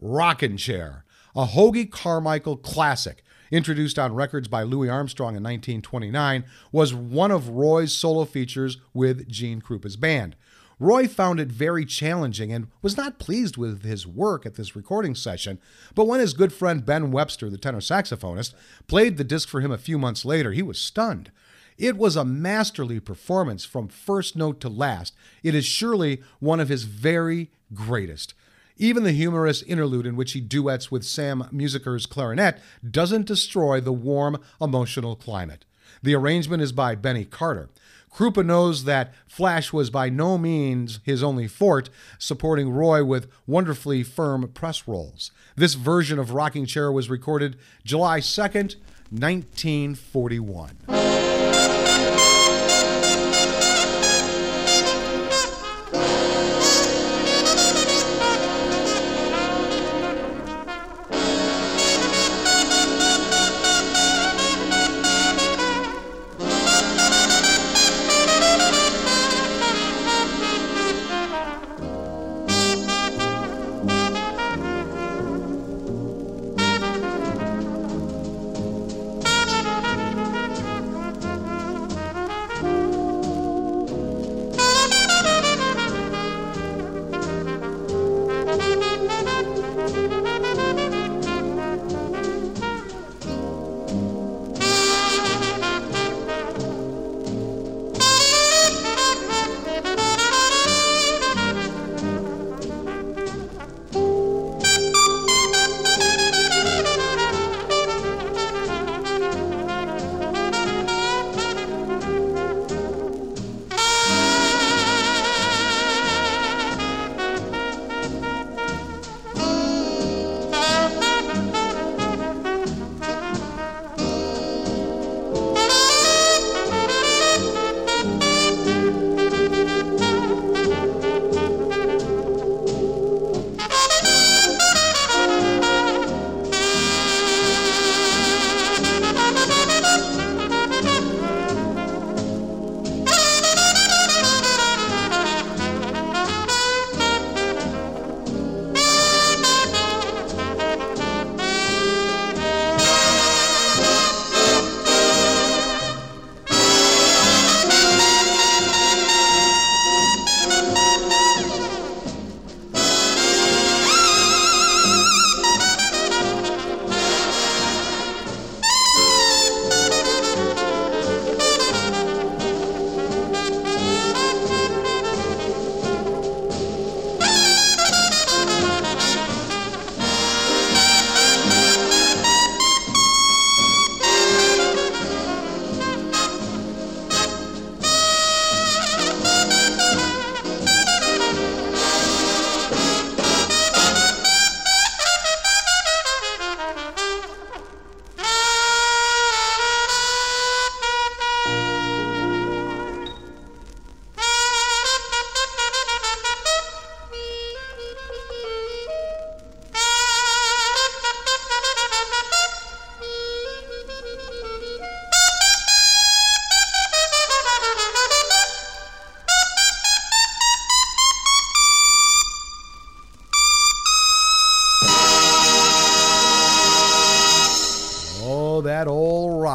Rockin' 0.00 0.56
Chair 0.56 1.04
a 1.34 1.46
Hoagy 1.46 1.90
Carmichael 1.90 2.56
classic, 2.56 3.22
introduced 3.50 3.98
on 3.98 4.14
records 4.14 4.48
by 4.48 4.62
Louis 4.62 4.88
Armstrong 4.88 5.36
in 5.36 5.42
1929, 5.42 6.44
was 6.72 6.94
one 6.94 7.30
of 7.30 7.48
Roy's 7.48 7.92
solo 7.92 8.24
features 8.24 8.78
with 8.94 9.28
Gene 9.28 9.60
Krupa's 9.60 9.96
band. 9.96 10.36
Roy 10.78 11.06
found 11.06 11.38
it 11.38 11.48
very 11.48 11.84
challenging 11.84 12.50
and 12.50 12.68
was 12.80 12.96
not 12.96 13.18
pleased 13.18 13.58
with 13.58 13.84
his 13.84 14.06
work 14.06 14.46
at 14.46 14.54
this 14.54 14.74
recording 14.74 15.14
session, 15.14 15.58
but 15.94 16.06
when 16.06 16.20
his 16.20 16.32
good 16.32 16.54
friend 16.54 16.86
Ben 16.86 17.10
Webster, 17.10 17.50
the 17.50 17.58
tenor 17.58 17.80
saxophonist, 17.80 18.54
played 18.86 19.18
the 19.18 19.24
disc 19.24 19.46
for 19.46 19.60
him 19.60 19.70
a 19.70 19.78
few 19.78 19.98
months 19.98 20.24
later, 20.24 20.52
he 20.52 20.62
was 20.62 20.80
stunned. 20.80 21.30
It 21.76 21.98
was 21.98 22.16
a 22.16 22.24
masterly 22.24 22.98
performance 22.98 23.64
from 23.64 23.88
first 23.88 24.36
note 24.36 24.60
to 24.60 24.68
last. 24.70 25.14
It 25.42 25.54
is 25.54 25.66
surely 25.66 26.22
one 26.38 26.60
of 26.60 26.70
his 26.70 26.84
very 26.84 27.50
greatest. 27.74 28.34
Even 28.80 29.02
the 29.02 29.12
humorous 29.12 29.60
interlude 29.64 30.06
in 30.06 30.16
which 30.16 30.32
he 30.32 30.40
duets 30.40 30.90
with 30.90 31.04
Sam 31.04 31.46
Musiker's 31.52 32.06
clarinet 32.06 32.58
doesn't 32.90 33.26
destroy 33.26 33.78
the 33.78 33.92
warm, 33.92 34.38
emotional 34.58 35.16
climate. 35.16 35.66
The 36.02 36.14
arrangement 36.14 36.62
is 36.62 36.72
by 36.72 36.94
Benny 36.94 37.26
Carter. 37.26 37.68
Krupa 38.10 38.42
knows 38.42 38.84
that 38.84 39.12
Flash 39.26 39.70
was 39.70 39.90
by 39.90 40.08
no 40.08 40.38
means 40.38 41.00
his 41.04 41.22
only 41.22 41.46
forte, 41.46 41.90
supporting 42.18 42.70
Roy 42.70 43.04
with 43.04 43.30
wonderfully 43.46 44.02
firm 44.02 44.48
press 44.48 44.88
rolls. 44.88 45.30
This 45.56 45.74
version 45.74 46.18
of 46.18 46.32
Rocking 46.32 46.64
Chair 46.64 46.90
was 46.90 47.10
recorded 47.10 47.56
July 47.84 48.20
2nd, 48.20 48.76
1941. 49.10 51.09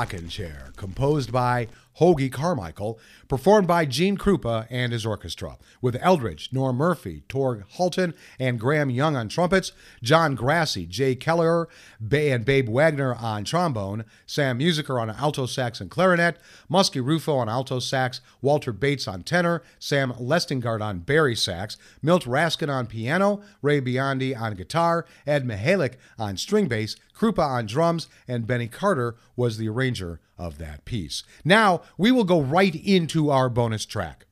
Rocking 0.06 0.30
chair, 0.30 0.72
composed 0.76 1.32
by 1.32 1.68
Hoagy 2.00 2.32
Carmichael, 2.32 3.00
performed 3.28 3.68
by 3.68 3.86
Gene 3.86 4.18
Krupa 4.18 4.68
and 4.70 4.92
his 4.92 5.06
orchestra, 5.06 5.58
with 5.82 5.96
Eldridge, 6.02 6.50
Norm 6.52 6.76
Murphy, 6.76 7.24
Torg 7.30 7.64
Halten, 7.78 8.14
and 8.40 8.60
Graham 8.60 8.90
Young 8.90 9.16
on 9.16 9.30
trumpets, 9.30 9.72
John 10.04 10.36
Grassi, 10.36 10.86
Jay 10.86 11.16
Keller, 11.16 11.68
and 12.12 12.46
Babe 12.46 12.68
Wagner 12.70 13.16
on 13.16 13.46
trombone, 13.46 14.04
Sam 14.26 14.60
Musiker 14.60 15.02
on 15.02 15.10
alto 15.10 15.46
sax 15.46 15.80
and 15.80 15.90
clarinet, 15.90 16.38
Musky 16.68 17.00
Ruffo 17.00 17.38
on 17.38 17.50
alto 17.50 17.80
sax, 17.80 18.22
Walter 18.42 18.74
Bates 18.74 19.08
on 19.08 19.24
tenor, 19.24 19.64
Sam 19.80 20.12
Lestingard 20.14 20.82
on 20.82 21.00
bari 21.00 21.36
sax, 21.36 21.78
Milt 22.02 22.26
Raskin 22.26 22.70
on 22.70 22.88
piano, 22.88 23.42
Ray 23.62 23.82
Biondi 23.82 24.40
on 24.40 24.56
guitar, 24.56 25.06
Ed 25.26 25.46
Mihelich 25.46 25.96
on 26.20 26.38
string 26.38 26.68
bass, 26.68 26.96
Krupa 27.16 27.40
on 27.46 27.66
drums, 27.66 28.08
and 28.28 28.46
Benny 28.46 28.68
Carter 28.68 29.16
was 29.36 29.58
the 29.58 29.70
arranger 29.70 30.20
of 30.38 30.58
that 30.58 30.86
piece. 30.86 31.24
Now, 31.44 31.82
we 31.98 32.12
will 32.12 32.24
go 32.24 32.42
right 32.42 32.76
into 32.76 33.30
our 33.30 33.50
bonus 33.50 33.86
track 33.86 34.26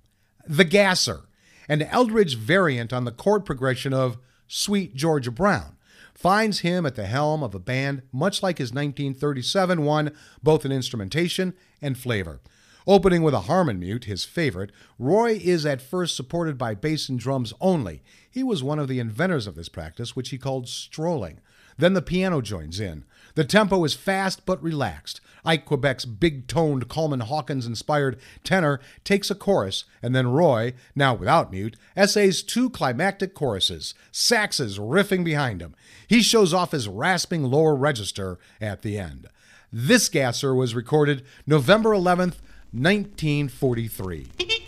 The 0.48 0.66
Gasser, 0.66 1.22
an 1.70 1.82
Eldridge 1.82 2.36
variant 2.38 2.92
on 2.92 3.06
the 3.06 3.12
chord 3.12 3.46
progression 3.46 3.94
of 3.94 4.18
Sweet 4.48 4.96
Georgia 4.96 5.32
Brown. 5.32 5.78
Finds 6.14 6.60
him 6.60 6.86
at 6.86 6.96
the 6.96 7.06
helm 7.06 7.42
of 7.42 7.56
a 7.56 7.60
band 7.60 8.04
much 8.12 8.44
like 8.44 8.60
his 8.60 8.72
1937 8.72 9.84
one, 9.84 10.12
both 10.44 10.64
in 10.64 10.72
instrumentation 10.72 11.54
and 11.82 11.98
flavor. 11.98 12.40
Opening 12.86 13.24
with 13.24 13.34
a 13.34 13.42
Harmon 13.42 13.80
mute, 13.80 14.06
his 14.06 14.26
favorite, 14.26 14.72
Roy 15.00 15.40
is 15.42 15.66
at 15.66 15.82
first 15.82 16.16
supported 16.16 16.58
by 16.58 16.76
bass 16.76 17.08
and 17.08 17.18
drums 17.18 17.54
only. 17.62 18.04
He 18.30 18.44
was 18.44 18.62
one 18.62 18.78
of 18.78 18.90
the 18.90 19.00
inventors 19.00 19.48
of 19.48 19.56
this 19.56 19.70
practice, 19.70 20.16
which 20.16 20.30
he 20.30 20.38
called 20.38 20.68
strolling. 20.68 21.40
Then 21.78 21.94
the 21.94 22.02
piano 22.02 22.42
joins 22.42 22.80
in. 22.80 23.06
The 23.36 23.44
tempo 23.44 23.84
is 23.84 23.94
fast 23.94 24.46
but 24.46 24.62
relaxed. 24.62 25.20
Ike 25.46 25.66
Quebec's 25.66 26.06
big 26.06 26.48
toned 26.48 26.88
Coleman 26.88 27.22
Hawkins 27.22 27.66
inspired 27.66 28.18
tenor 28.44 28.80
takes 29.04 29.30
a 29.30 29.36
chorus, 29.36 29.86
and 30.02 30.16
then 30.16 30.28
Roy, 30.28 30.74
now 30.96 31.14
without 31.14 31.52
mute, 31.52 31.76
essays 31.98 32.44
two 32.44 32.70
climactic 32.70 33.34
choruses, 33.34 33.94
saxes 34.12 34.80
riffing 34.80 35.24
behind 35.24 35.62
him. 35.62 35.76
He 36.08 36.22
shows 36.22 36.54
off 36.54 36.72
his 36.72 36.88
rasping 36.88 37.44
lower 37.44 37.76
register 37.76 38.40
at 38.62 38.84
the 38.84 38.98
end. 38.98 39.28
This 39.72 40.08
gasser 40.08 40.54
was 40.54 40.76
recorded 40.76 41.24
November 41.48 41.90
11th, 41.90 42.38
1943. 42.72 44.63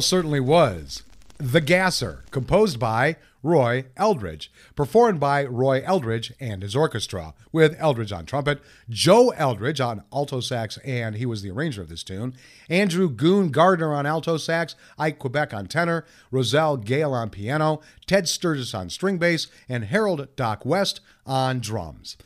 It 0.00 0.04
most 0.04 0.08
certainly 0.08 0.40
was. 0.40 1.02
The 1.36 1.60
Gasser, 1.60 2.24
composed 2.30 2.78
by 2.80 3.16
Roy 3.42 3.84
Eldridge, 3.98 4.50
performed 4.74 5.20
by 5.20 5.44
Roy 5.44 5.82
Eldridge 5.84 6.32
and 6.40 6.62
his 6.62 6.74
orchestra, 6.74 7.34
with 7.52 7.76
Eldridge 7.78 8.10
on 8.10 8.24
trumpet, 8.24 8.62
Joe 8.88 9.28
Eldridge 9.36 9.78
on 9.78 10.04
alto 10.10 10.40
sax, 10.40 10.78
and 10.86 11.16
he 11.16 11.26
was 11.26 11.42
the 11.42 11.50
arranger 11.50 11.82
of 11.82 11.90
this 11.90 12.02
tune, 12.02 12.34
Andrew 12.70 13.10
Goon 13.10 13.50
Gardner 13.50 13.92
on 13.92 14.06
alto 14.06 14.38
sax, 14.38 14.74
Ike 14.98 15.18
Quebec 15.18 15.52
on 15.52 15.66
tenor, 15.66 16.06
Roselle 16.30 16.78
Gale 16.78 17.12
on 17.12 17.28
piano, 17.28 17.82
Ted 18.06 18.26
Sturgis 18.26 18.72
on 18.72 18.88
string 18.88 19.18
bass, 19.18 19.48
and 19.68 19.84
Harold 19.84 20.34
Doc 20.34 20.64
West 20.64 21.00
on 21.26 21.60
drums. 21.60 22.16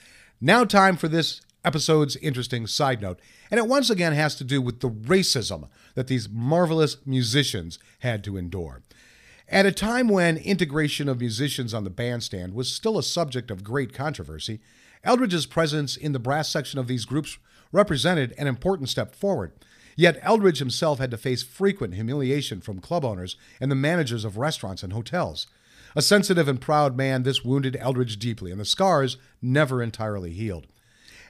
Now, 0.41 0.65
time 0.65 0.97
for 0.97 1.09
this 1.09 1.41
episode's 1.65 2.15
interesting 2.19 2.69
side 2.69 3.03
note, 3.03 3.19
and 3.51 3.59
it 3.59 3.67
once 3.67 3.91
again 3.91 4.13
has 4.13 4.37
to 4.37 4.45
do 4.45 4.63
with 4.63 4.79
the 4.79 4.91
racism 4.91 5.69
that 5.95 6.07
these 6.07 6.29
marvelous 6.29 6.97
musicians 7.07 7.79
had 8.01 8.23
to 8.25 8.37
endure. 8.37 8.83
At 9.49 9.67
a 9.67 9.73
time 9.73 10.09
when 10.09 10.37
integration 10.37 11.09
of 11.09 11.21
musicians 11.21 11.75
on 11.75 11.85
the 11.85 11.91
bandstand 11.91 12.55
was 12.55 12.73
still 12.73 12.99
a 12.99 13.03
subject 13.03 13.51
of 13.51 13.63
great 13.63 13.93
controversy, 13.93 14.61
Eldridge's 15.05 15.47
presence 15.47 15.97
in 15.97 16.13
the 16.13 16.19
brass 16.19 16.49
section 16.49 16.79
of 16.79 16.89
these 16.89 17.05
groups 17.05 17.39
represented 17.71 18.33
an 18.39 18.47
important 18.47 18.89
step 18.89 19.15
forward. 19.15 19.53
Yet 19.97 20.19
Eldridge 20.23 20.59
himself 20.59 20.99
had 20.99 21.11
to 21.11 21.17
face 21.17 21.43
frequent 21.43 21.95
humiliation 21.95 22.61
from 22.61 22.81
club 22.81 23.05
owners 23.05 23.37
and 23.61 23.71
the 23.71 23.77
managers 23.77 24.25
of 24.25 24.39
restaurants 24.39 24.83
and 24.83 24.93
hotels. 24.93 25.47
A 25.95 26.03
sensitive 26.03 26.49
and 26.49 26.61
proud 26.61 26.97
man, 26.97 27.23
this 27.23 27.45
wounded 27.45 27.77
Eldridge 27.79 28.19
deeply, 28.19 28.51
and 28.51 28.59
the 28.59 28.65
scars 28.65 29.17
never 29.41 29.83
entirely 29.83 30.33
healed. 30.33 30.67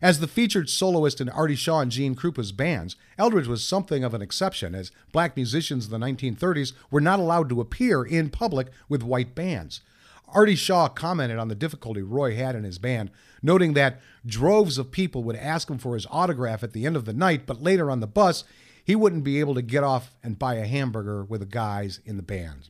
As 0.02 0.20
the 0.20 0.26
featured 0.26 0.68
soloist 0.68 1.20
in 1.20 1.28
Artie 1.28 1.54
Shaw 1.54 1.80
and 1.80 1.90
Gene 1.90 2.14
Krupa's 2.14 2.52
bands, 2.52 2.96
Eldridge 3.18 3.46
was 3.46 3.64
something 3.64 4.04
of 4.04 4.14
an 4.14 4.22
exception, 4.22 4.74
as 4.74 4.90
black 5.12 5.36
musicians 5.36 5.86
in 5.86 5.90
the 5.92 6.04
1930s 6.04 6.72
were 6.90 7.00
not 7.00 7.18
allowed 7.18 7.48
to 7.48 7.60
appear 7.60 8.02
in 8.04 8.30
public 8.30 8.68
with 8.88 9.02
white 9.02 9.34
bands. 9.34 9.80
Artie 10.28 10.56
Shaw 10.56 10.88
commented 10.88 11.38
on 11.38 11.48
the 11.48 11.54
difficulty 11.54 12.02
Roy 12.02 12.34
had 12.34 12.56
in 12.56 12.64
his 12.64 12.78
band, 12.78 13.10
noting 13.42 13.74
that 13.74 14.00
droves 14.26 14.78
of 14.78 14.90
people 14.90 15.22
would 15.22 15.36
ask 15.36 15.70
him 15.70 15.78
for 15.78 15.94
his 15.94 16.06
autograph 16.10 16.64
at 16.64 16.72
the 16.72 16.86
end 16.86 16.96
of 16.96 17.04
the 17.04 17.12
night, 17.12 17.46
but 17.46 17.62
later 17.62 17.90
on 17.90 18.00
the 18.00 18.06
bus, 18.06 18.42
he 18.84 18.96
wouldn't 18.96 19.24
be 19.24 19.38
able 19.38 19.54
to 19.54 19.62
get 19.62 19.84
off 19.84 20.14
and 20.22 20.38
buy 20.38 20.54
a 20.54 20.66
hamburger 20.66 21.24
with 21.24 21.40
the 21.40 21.46
guys 21.46 22.00
in 22.04 22.16
the 22.16 22.22
band. 22.22 22.68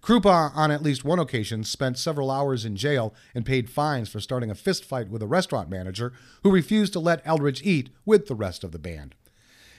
Krupa, 0.00 0.50
on 0.54 0.70
at 0.70 0.82
least 0.82 1.04
one 1.04 1.18
occasion, 1.18 1.64
spent 1.64 1.98
several 1.98 2.30
hours 2.30 2.64
in 2.64 2.76
jail 2.76 3.14
and 3.34 3.46
paid 3.46 3.70
fines 3.70 4.08
for 4.08 4.20
starting 4.20 4.50
a 4.50 4.54
fistfight 4.54 5.08
with 5.08 5.22
a 5.22 5.26
restaurant 5.26 5.68
manager 5.68 6.12
who 6.42 6.50
refused 6.50 6.92
to 6.92 7.00
let 7.00 7.22
Eldridge 7.24 7.62
eat 7.64 7.90
with 8.04 8.26
the 8.26 8.34
rest 8.34 8.62
of 8.62 8.72
the 8.72 8.78
band. 8.78 9.14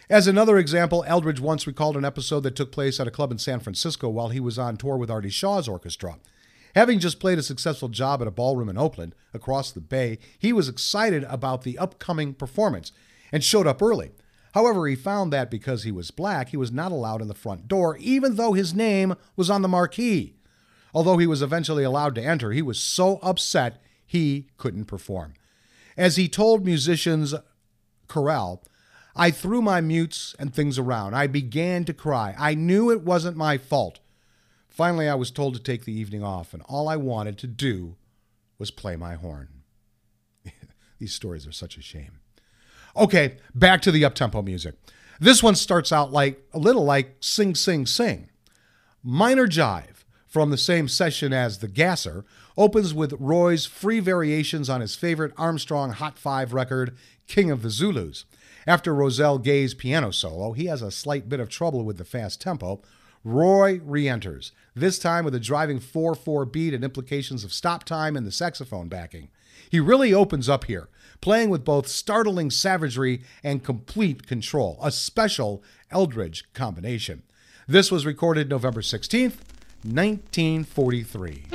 As 0.10 0.25
another 0.25 0.58
example, 0.58 1.03
Eldridge 1.06 1.41
once 1.41 1.67
recalled 1.67 1.97
an 1.97 2.06
episode 2.06 2.41
that 2.41 2.56
took 2.56 2.71
place 2.71 2.99
at 2.99 3.08
a 3.08 3.12
club 3.12 3.32
in 3.32 3.38
San 3.38 3.60
Francisco 3.60 4.08
while 4.08 4.30
he 4.30 4.39
was 4.39 4.58
on 4.58 4.77
tour 4.77 4.95
with 4.95 5.12
Artie 5.12 5.30
Shaw's 5.30 5.67
orchestra. 5.67 6.17
Having 6.75 6.99
just 6.99 7.19
played 7.19 7.39
a 7.39 7.43
successful 7.43 7.89
job 7.89 8.21
at 8.21 8.27
a 8.27 8.32
ballroom 8.32 8.69
in 8.69 8.77
Oakland, 8.77 9.15
across 9.34 9.71
the 9.71 9.82
bay, 9.82 10.19
he 10.39 10.53
was 10.53 10.69
excited 10.69 11.25
about 11.25 11.63
the 11.63 11.77
upcoming 11.77 12.34
performance 12.34 12.91
and 13.32 13.43
showed 13.43 13.67
up 13.67 13.82
early. 13.82 14.12
However, 14.58 14.88
he 14.88 14.96
found 14.96 15.32
that 15.32 15.52
because 15.52 15.84
he 15.84 15.91
was 15.91 16.10
black, 16.10 16.50
he 16.50 16.58
was 16.58 16.72
not 16.72 16.91
allowed 16.91 17.22
in 17.22 17.28
the 17.28 17.36
front 17.36 17.67
door, 17.67 17.96
even 17.98 18.38
though 18.38 18.54
his 18.54 18.74
name 18.74 19.13
was 19.36 19.52
on 19.52 19.62
the 19.62 19.67
marquee. 19.67 20.34
Although 20.96 21.17
he 21.17 21.28
was 21.28 21.43
eventually 21.43 21.84
allowed 21.84 22.15
to 22.15 22.24
enter, 22.24 22.52
he 22.52 22.63
was 22.63 22.80
so 22.80 23.20
upset 23.22 23.80
he 24.04 24.48
couldn't 24.58 24.86
perform. 24.86 25.36
As 25.96 26.15
he 26.15 26.28
told 26.28 26.65
musicians 26.65 27.36
Corral, 28.08 28.63
I 29.15 29.30
threw 29.30 29.62
my 29.62 29.80
mutes 29.80 30.36
and 30.39 30.52
things 30.52 30.80
around. 30.80 31.13
I 31.13 31.28
began 31.28 31.86
to 31.86 31.93
cry. 31.93 32.34
I 32.36 32.56
knew 32.56 32.89
it 32.89 33.04
wasn't 33.04 33.38
my 33.38 33.60
fault. 33.60 34.00
Finally, 34.67 35.08
I 35.08 35.13
was 35.13 35.30
told 35.30 35.54
to 35.54 35.62
take 35.62 35.86
the 35.86 35.93
evening 35.93 36.24
off, 36.24 36.56
and 36.56 36.63
all 36.63 36.89
I 36.89 36.96
wanted 36.96 37.38
to 37.38 37.48
do 37.48 37.96
was 38.58 38.72
play 38.72 38.96
my 38.96 39.13
horn. 39.13 39.50
These 40.98 41.13
stories 41.13 41.46
are 41.46 41.52
such 41.52 41.78
a 41.78 41.82
shame. 41.84 42.22
Okay, 42.98 43.38
back 43.54 43.84
to 43.84 43.92
the 43.92 44.02
uptempo 44.02 44.44
music. 44.44 44.74
This 45.20 45.44
one 45.44 45.54
starts 45.54 45.92
out 45.92 46.12
like 46.12 46.44
a 46.52 46.58
little 46.58 46.84
like 46.84 47.18
Sing 47.20 47.54
Sing 47.54 47.86
Sing. 47.86 48.30
Minor 49.04 49.46
Jive 49.46 50.04
from 50.26 50.50
the 50.50 50.58
same 50.58 50.88
session 50.88 51.32
as 51.32 51.60
The 51.60 51.68
Gasser 51.68 52.26
opens 52.58 52.96
with 52.96 53.14
Roy's 53.20 53.68
free 53.68 54.00
variations 54.00 54.68
on 54.68 54.82
his 54.82 54.96
favorite 54.96 55.34
Armstrong 55.38 55.92
Hot 55.92 56.18
5 56.18 56.54
record, 56.54 56.98
King 57.28 57.52
of 57.52 57.62
the 57.62 57.70
Zulus. 57.70 58.26
After 58.66 58.96
Roselle 58.96 59.38
Gay's 59.38 59.76
piano 59.76 60.10
solo, 60.10 60.54
he 60.54 60.66
has 60.66 60.82
a 60.82 60.90
slight 60.90 61.30
bit 61.30 61.40
of 61.40 61.50
trouble 61.50 61.86
with 61.86 61.98
the 61.98 62.04
fast 62.04 62.42
tempo, 62.42 62.82
Roy 63.24 63.80
re 63.84 64.10
enters, 64.10 64.54
this 64.76 64.98
time 64.98 65.24
with 65.24 65.36
a 65.36 65.40
driving 65.40 65.80
4 65.80 66.16
4 66.16 66.46
beat 66.46 66.74
and 66.74 66.84
implications 66.84 67.44
of 67.44 67.54
stop 67.54 67.84
time 67.84 68.18
and 68.18 68.26
the 68.26 68.32
saxophone 68.32 68.88
backing. 68.88 69.30
He 69.70 69.80
really 69.80 70.14
opens 70.14 70.50
up 70.50 70.66
here, 70.66 70.90
playing 71.21 71.49
with 71.49 71.65
both 71.65 71.88
startling 71.88 72.51
savagery 72.51 73.21
and 73.43 73.63
complete 73.63 74.27
control, 74.27 74.77
a 74.82 74.91
special 74.91 75.63
Eldridge 75.91 76.45
combination. 76.53 77.23
This 77.67 77.91
was 77.91 78.06
recorded 78.06 78.49
November 78.49 78.82
16th, 78.82 79.38
1943. 79.84 81.45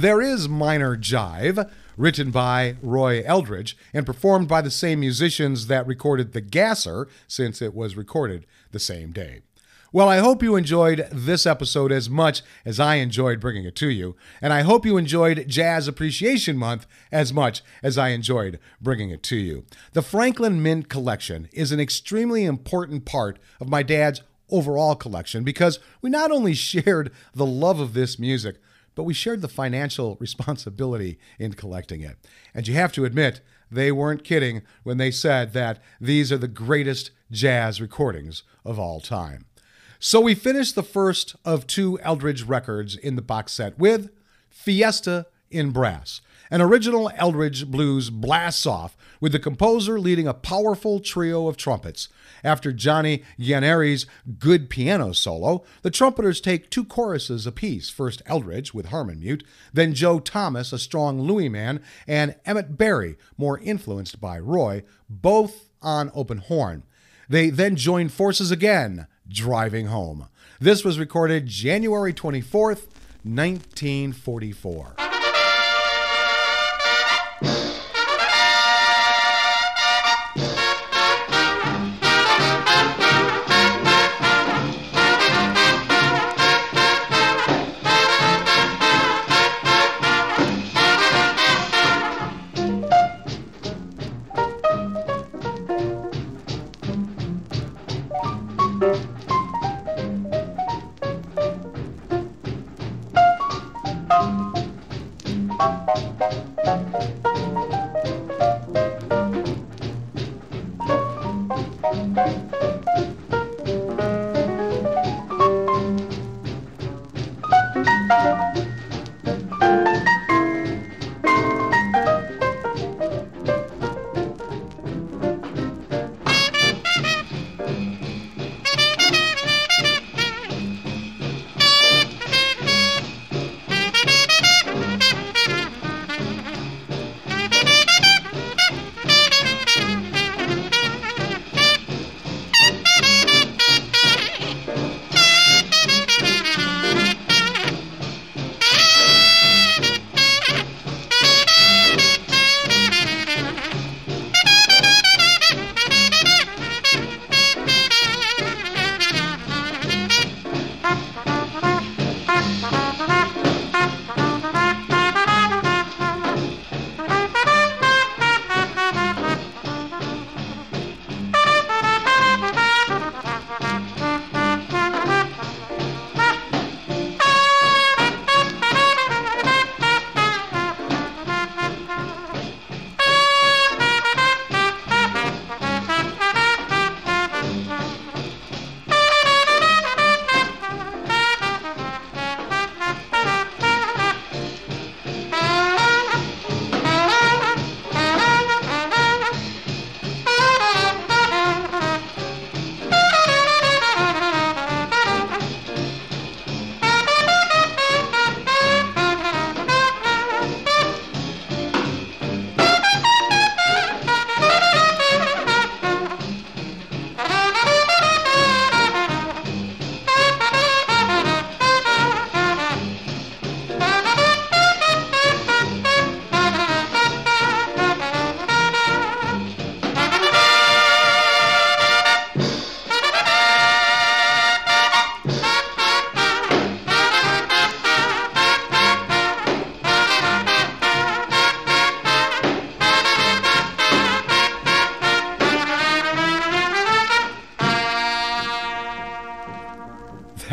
There 0.00 0.22
is 0.22 0.48
Minor 0.48 0.96
Jive, 0.96 1.70
written 1.98 2.30
by 2.30 2.76
Roy 2.80 3.22
Eldridge 3.22 3.76
and 3.92 4.06
performed 4.06 4.48
by 4.48 4.62
the 4.62 4.70
same 4.70 5.00
musicians 5.00 5.66
that 5.66 5.86
recorded 5.86 6.32
The 6.32 6.40
Gasser, 6.40 7.06
since 7.28 7.60
it 7.60 7.74
was 7.74 7.98
recorded 7.98 8.46
the 8.72 8.78
same 8.78 9.12
day. 9.12 9.42
Well, 9.92 10.08
I 10.08 10.16
hope 10.16 10.42
you 10.42 10.56
enjoyed 10.56 11.06
this 11.12 11.44
episode 11.44 11.92
as 11.92 12.08
much 12.08 12.40
as 12.64 12.80
I 12.80 12.94
enjoyed 12.94 13.40
bringing 13.40 13.66
it 13.66 13.76
to 13.76 13.90
you, 13.90 14.16
and 14.40 14.54
I 14.54 14.62
hope 14.62 14.86
you 14.86 14.96
enjoyed 14.96 15.46
Jazz 15.46 15.86
Appreciation 15.86 16.56
Month 16.56 16.86
as 17.12 17.34
much 17.34 17.60
as 17.82 17.98
I 17.98 18.08
enjoyed 18.08 18.58
bringing 18.80 19.10
it 19.10 19.22
to 19.24 19.36
you. 19.36 19.66
The 19.92 20.00
Franklin 20.00 20.62
Mint 20.62 20.88
Collection 20.88 21.46
is 21.52 21.72
an 21.72 21.80
extremely 21.80 22.46
important 22.46 23.04
part 23.04 23.38
of 23.60 23.68
my 23.68 23.82
dad's 23.82 24.22
overall 24.48 24.94
collection 24.94 25.44
because 25.44 25.78
we 26.00 26.08
not 26.08 26.30
only 26.30 26.54
shared 26.54 27.12
the 27.34 27.44
love 27.44 27.80
of 27.80 27.92
this 27.92 28.18
music, 28.18 28.56
but 29.00 29.04
we 29.04 29.14
shared 29.14 29.40
the 29.40 29.48
financial 29.48 30.16
responsibility 30.20 31.18
in 31.38 31.54
collecting 31.54 32.02
it. 32.02 32.18
And 32.52 32.68
you 32.68 32.74
have 32.74 32.92
to 32.92 33.06
admit, 33.06 33.40
they 33.70 33.90
weren't 33.90 34.24
kidding 34.24 34.60
when 34.82 34.98
they 34.98 35.10
said 35.10 35.54
that 35.54 35.82
these 35.98 36.30
are 36.30 36.36
the 36.36 36.46
greatest 36.46 37.10
jazz 37.30 37.80
recordings 37.80 38.42
of 38.62 38.78
all 38.78 39.00
time. 39.00 39.46
So 39.98 40.20
we 40.20 40.34
finished 40.34 40.74
the 40.74 40.82
first 40.82 41.34
of 41.46 41.66
two 41.66 41.98
Eldridge 42.00 42.42
records 42.42 42.94
in 42.94 43.16
the 43.16 43.22
box 43.22 43.52
set 43.52 43.78
with 43.78 44.10
Fiesta 44.50 45.24
in 45.50 45.70
Brass. 45.70 46.20
An 46.50 46.60
original 46.60 47.12
Eldridge 47.14 47.70
blues 47.70 48.10
blasts 48.10 48.66
off 48.66 48.96
with 49.20 49.30
the 49.30 49.38
composer 49.38 50.00
leading 50.00 50.26
a 50.26 50.34
powerful 50.34 50.98
trio 50.98 51.46
of 51.46 51.56
trumpets. 51.56 52.08
After 52.42 52.72
Johnny 52.72 53.22
Guarnieri's 53.38 54.06
good 54.38 54.68
piano 54.68 55.12
solo, 55.12 55.62
the 55.82 55.92
trumpeters 55.92 56.40
take 56.40 56.68
two 56.68 56.84
choruses 56.84 57.46
apiece 57.46 57.88
first 57.88 58.20
Eldridge 58.26 58.74
with 58.74 58.86
Harmon 58.86 59.20
mute, 59.20 59.44
then 59.72 59.94
Joe 59.94 60.18
Thomas, 60.18 60.72
a 60.72 60.78
strong 60.78 61.20
Louis 61.20 61.48
man, 61.48 61.82
and 62.08 62.34
Emmett 62.44 62.76
Berry, 62.76 63.16
more 63.38 63.60
influenced 63.60 64.20
by 64.20 64.38
Roy, 64.38 64.82
both 65.08 65.68
on 65.80 66.10
open 66.14 66.38
horn. 66.38 66.82
They 67.28 67.50
then 67.50 67.76
join 67.76 68.08
forces 68.08 68.50
again 68.50 69.06
Driving 69.28 69.86
Home. 69.86 70.26
This 70.58 70.84
was 70.84 70.98
recorded 70.98 71.46
January 71.46 72.12
24th, 72.12 72.88
1944. 73.22 75.09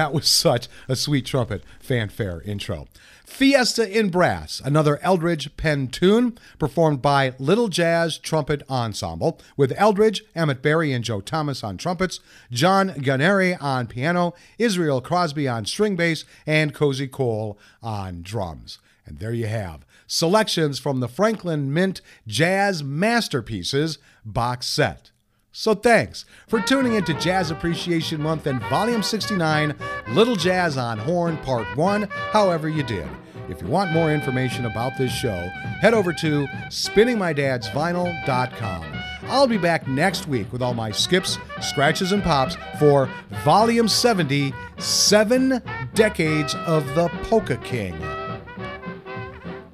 That 0.07 0.13
was 0.13 0.29
such 0.29 0.69
a 0.87 0.95
sweet 0.95 1.25
trumpet 1.25 1.65
fanfare 1.81 2.41
intro. 2.45 2.87
Fiesta 3.25 3.85
in 3.85 4.07
Brass, 4.09 4.61
another 4.63 4.99
Eldridge 5.01 5.57
pen 5.57 5.89
tune 5.89 6.37
performed 6.57 7.01
by 7.01 7.33
Little 7.39 7.67
Jazz 7.67 8.17
Trumpet 8.17 8.63
Ensemble 8.69 9.37
with 9.57 9.73
Eldridge, 9.75 10.23
Emmett 10.33 10.61
Berry, 10.61 10.93
and 10.93 11.03
Joe 11.03 11.19
Thomas 11.19 11.61
on 11.61 11.75
trumpets, 11.75 12.21
John 12.49 12.91
Guarnieri 12.91 13.61
on 13.61 13.87
piano, 13.87 14.33
Israel 14.57 15.01
Crosby 15.01 15.45
on 15.45 15.65
string 15.65 15.97
bass, 15.97 16.23
and 16.45 16.73
Cozy 16.73 17.09
Cole 17.09 17.59
on 17.83 18.21
drums. 18.21 18.79
And 19.05 19.19
there 19.19 19.33
you 19.33 19.47
have 19.47 19.85
selections 20.07 20.79
from 20.79 21.01
the 21.01 21.09
Franklin 21.09 21.73
Mint 21.73 21.99
Jazz 22.25 22.81
Masterpieces 22.81 23.97
box 24.23 24.67
set. 24.67 25.11
So 25.59 25.73
thanks 25.73 26.25
for 26.47 26.61
tuning 26.61 26.93
into 26.93 27.15
Jazz 27.15 27.49
Appreciation 27.49 28.21
Month 28.21 28.45
and 28.45 28.61
Volume 28.65 29.01
69, 29.01 29.73
Little 30.09 30.35
Jazz 30.35 30.77
on 30.77 30.99
Horn 30.99 31.35
Part 31.37 31.75
1, 31.75 32.03
however 32.31 32.69
you 32.69 32.83
did. 32.83 33.07
If 33.49 33.63
you 33.63 33.67
want 33.67 33.91
more 33.91 34.13
information 34.13 34.67
about 34.67 34.99
this 34.99 35.11
show, 35.11 35.49
head 35.81 35.95
over 35.95 36.13
to 36.13 36.45
spinningmydadsvinyl.com. 36.67 38.85
I'll 39.23 39.47
be 39.47 39.57
back 39.57 39.87
next 39.87 40.27
week 40.27 40.53
with 40.53 40.61
all 40.61 40.75
my 40.75 40.91
skips, 40.91 41.39
scratches, 41.59 42.11
and 42.11 42.21
pops 42.21 42.55
for 42.77 43.09
Volume 43.43 43.87
70, 43.87 44.53
Seven 44.77 45.59
Decades 45.95 46.53
of 46.67 46.85
the 46.93 47.09
Polka 47.23 47.57
King. 47.57 47.99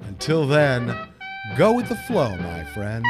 Until 0.08 0.46
then, 0.46 0.96
go 1.58 1.74
with 1.74 1.90
the 1.90 1.96
flow, 2.08 2.34
my 2.38 2.64
friends. 2.72 3.06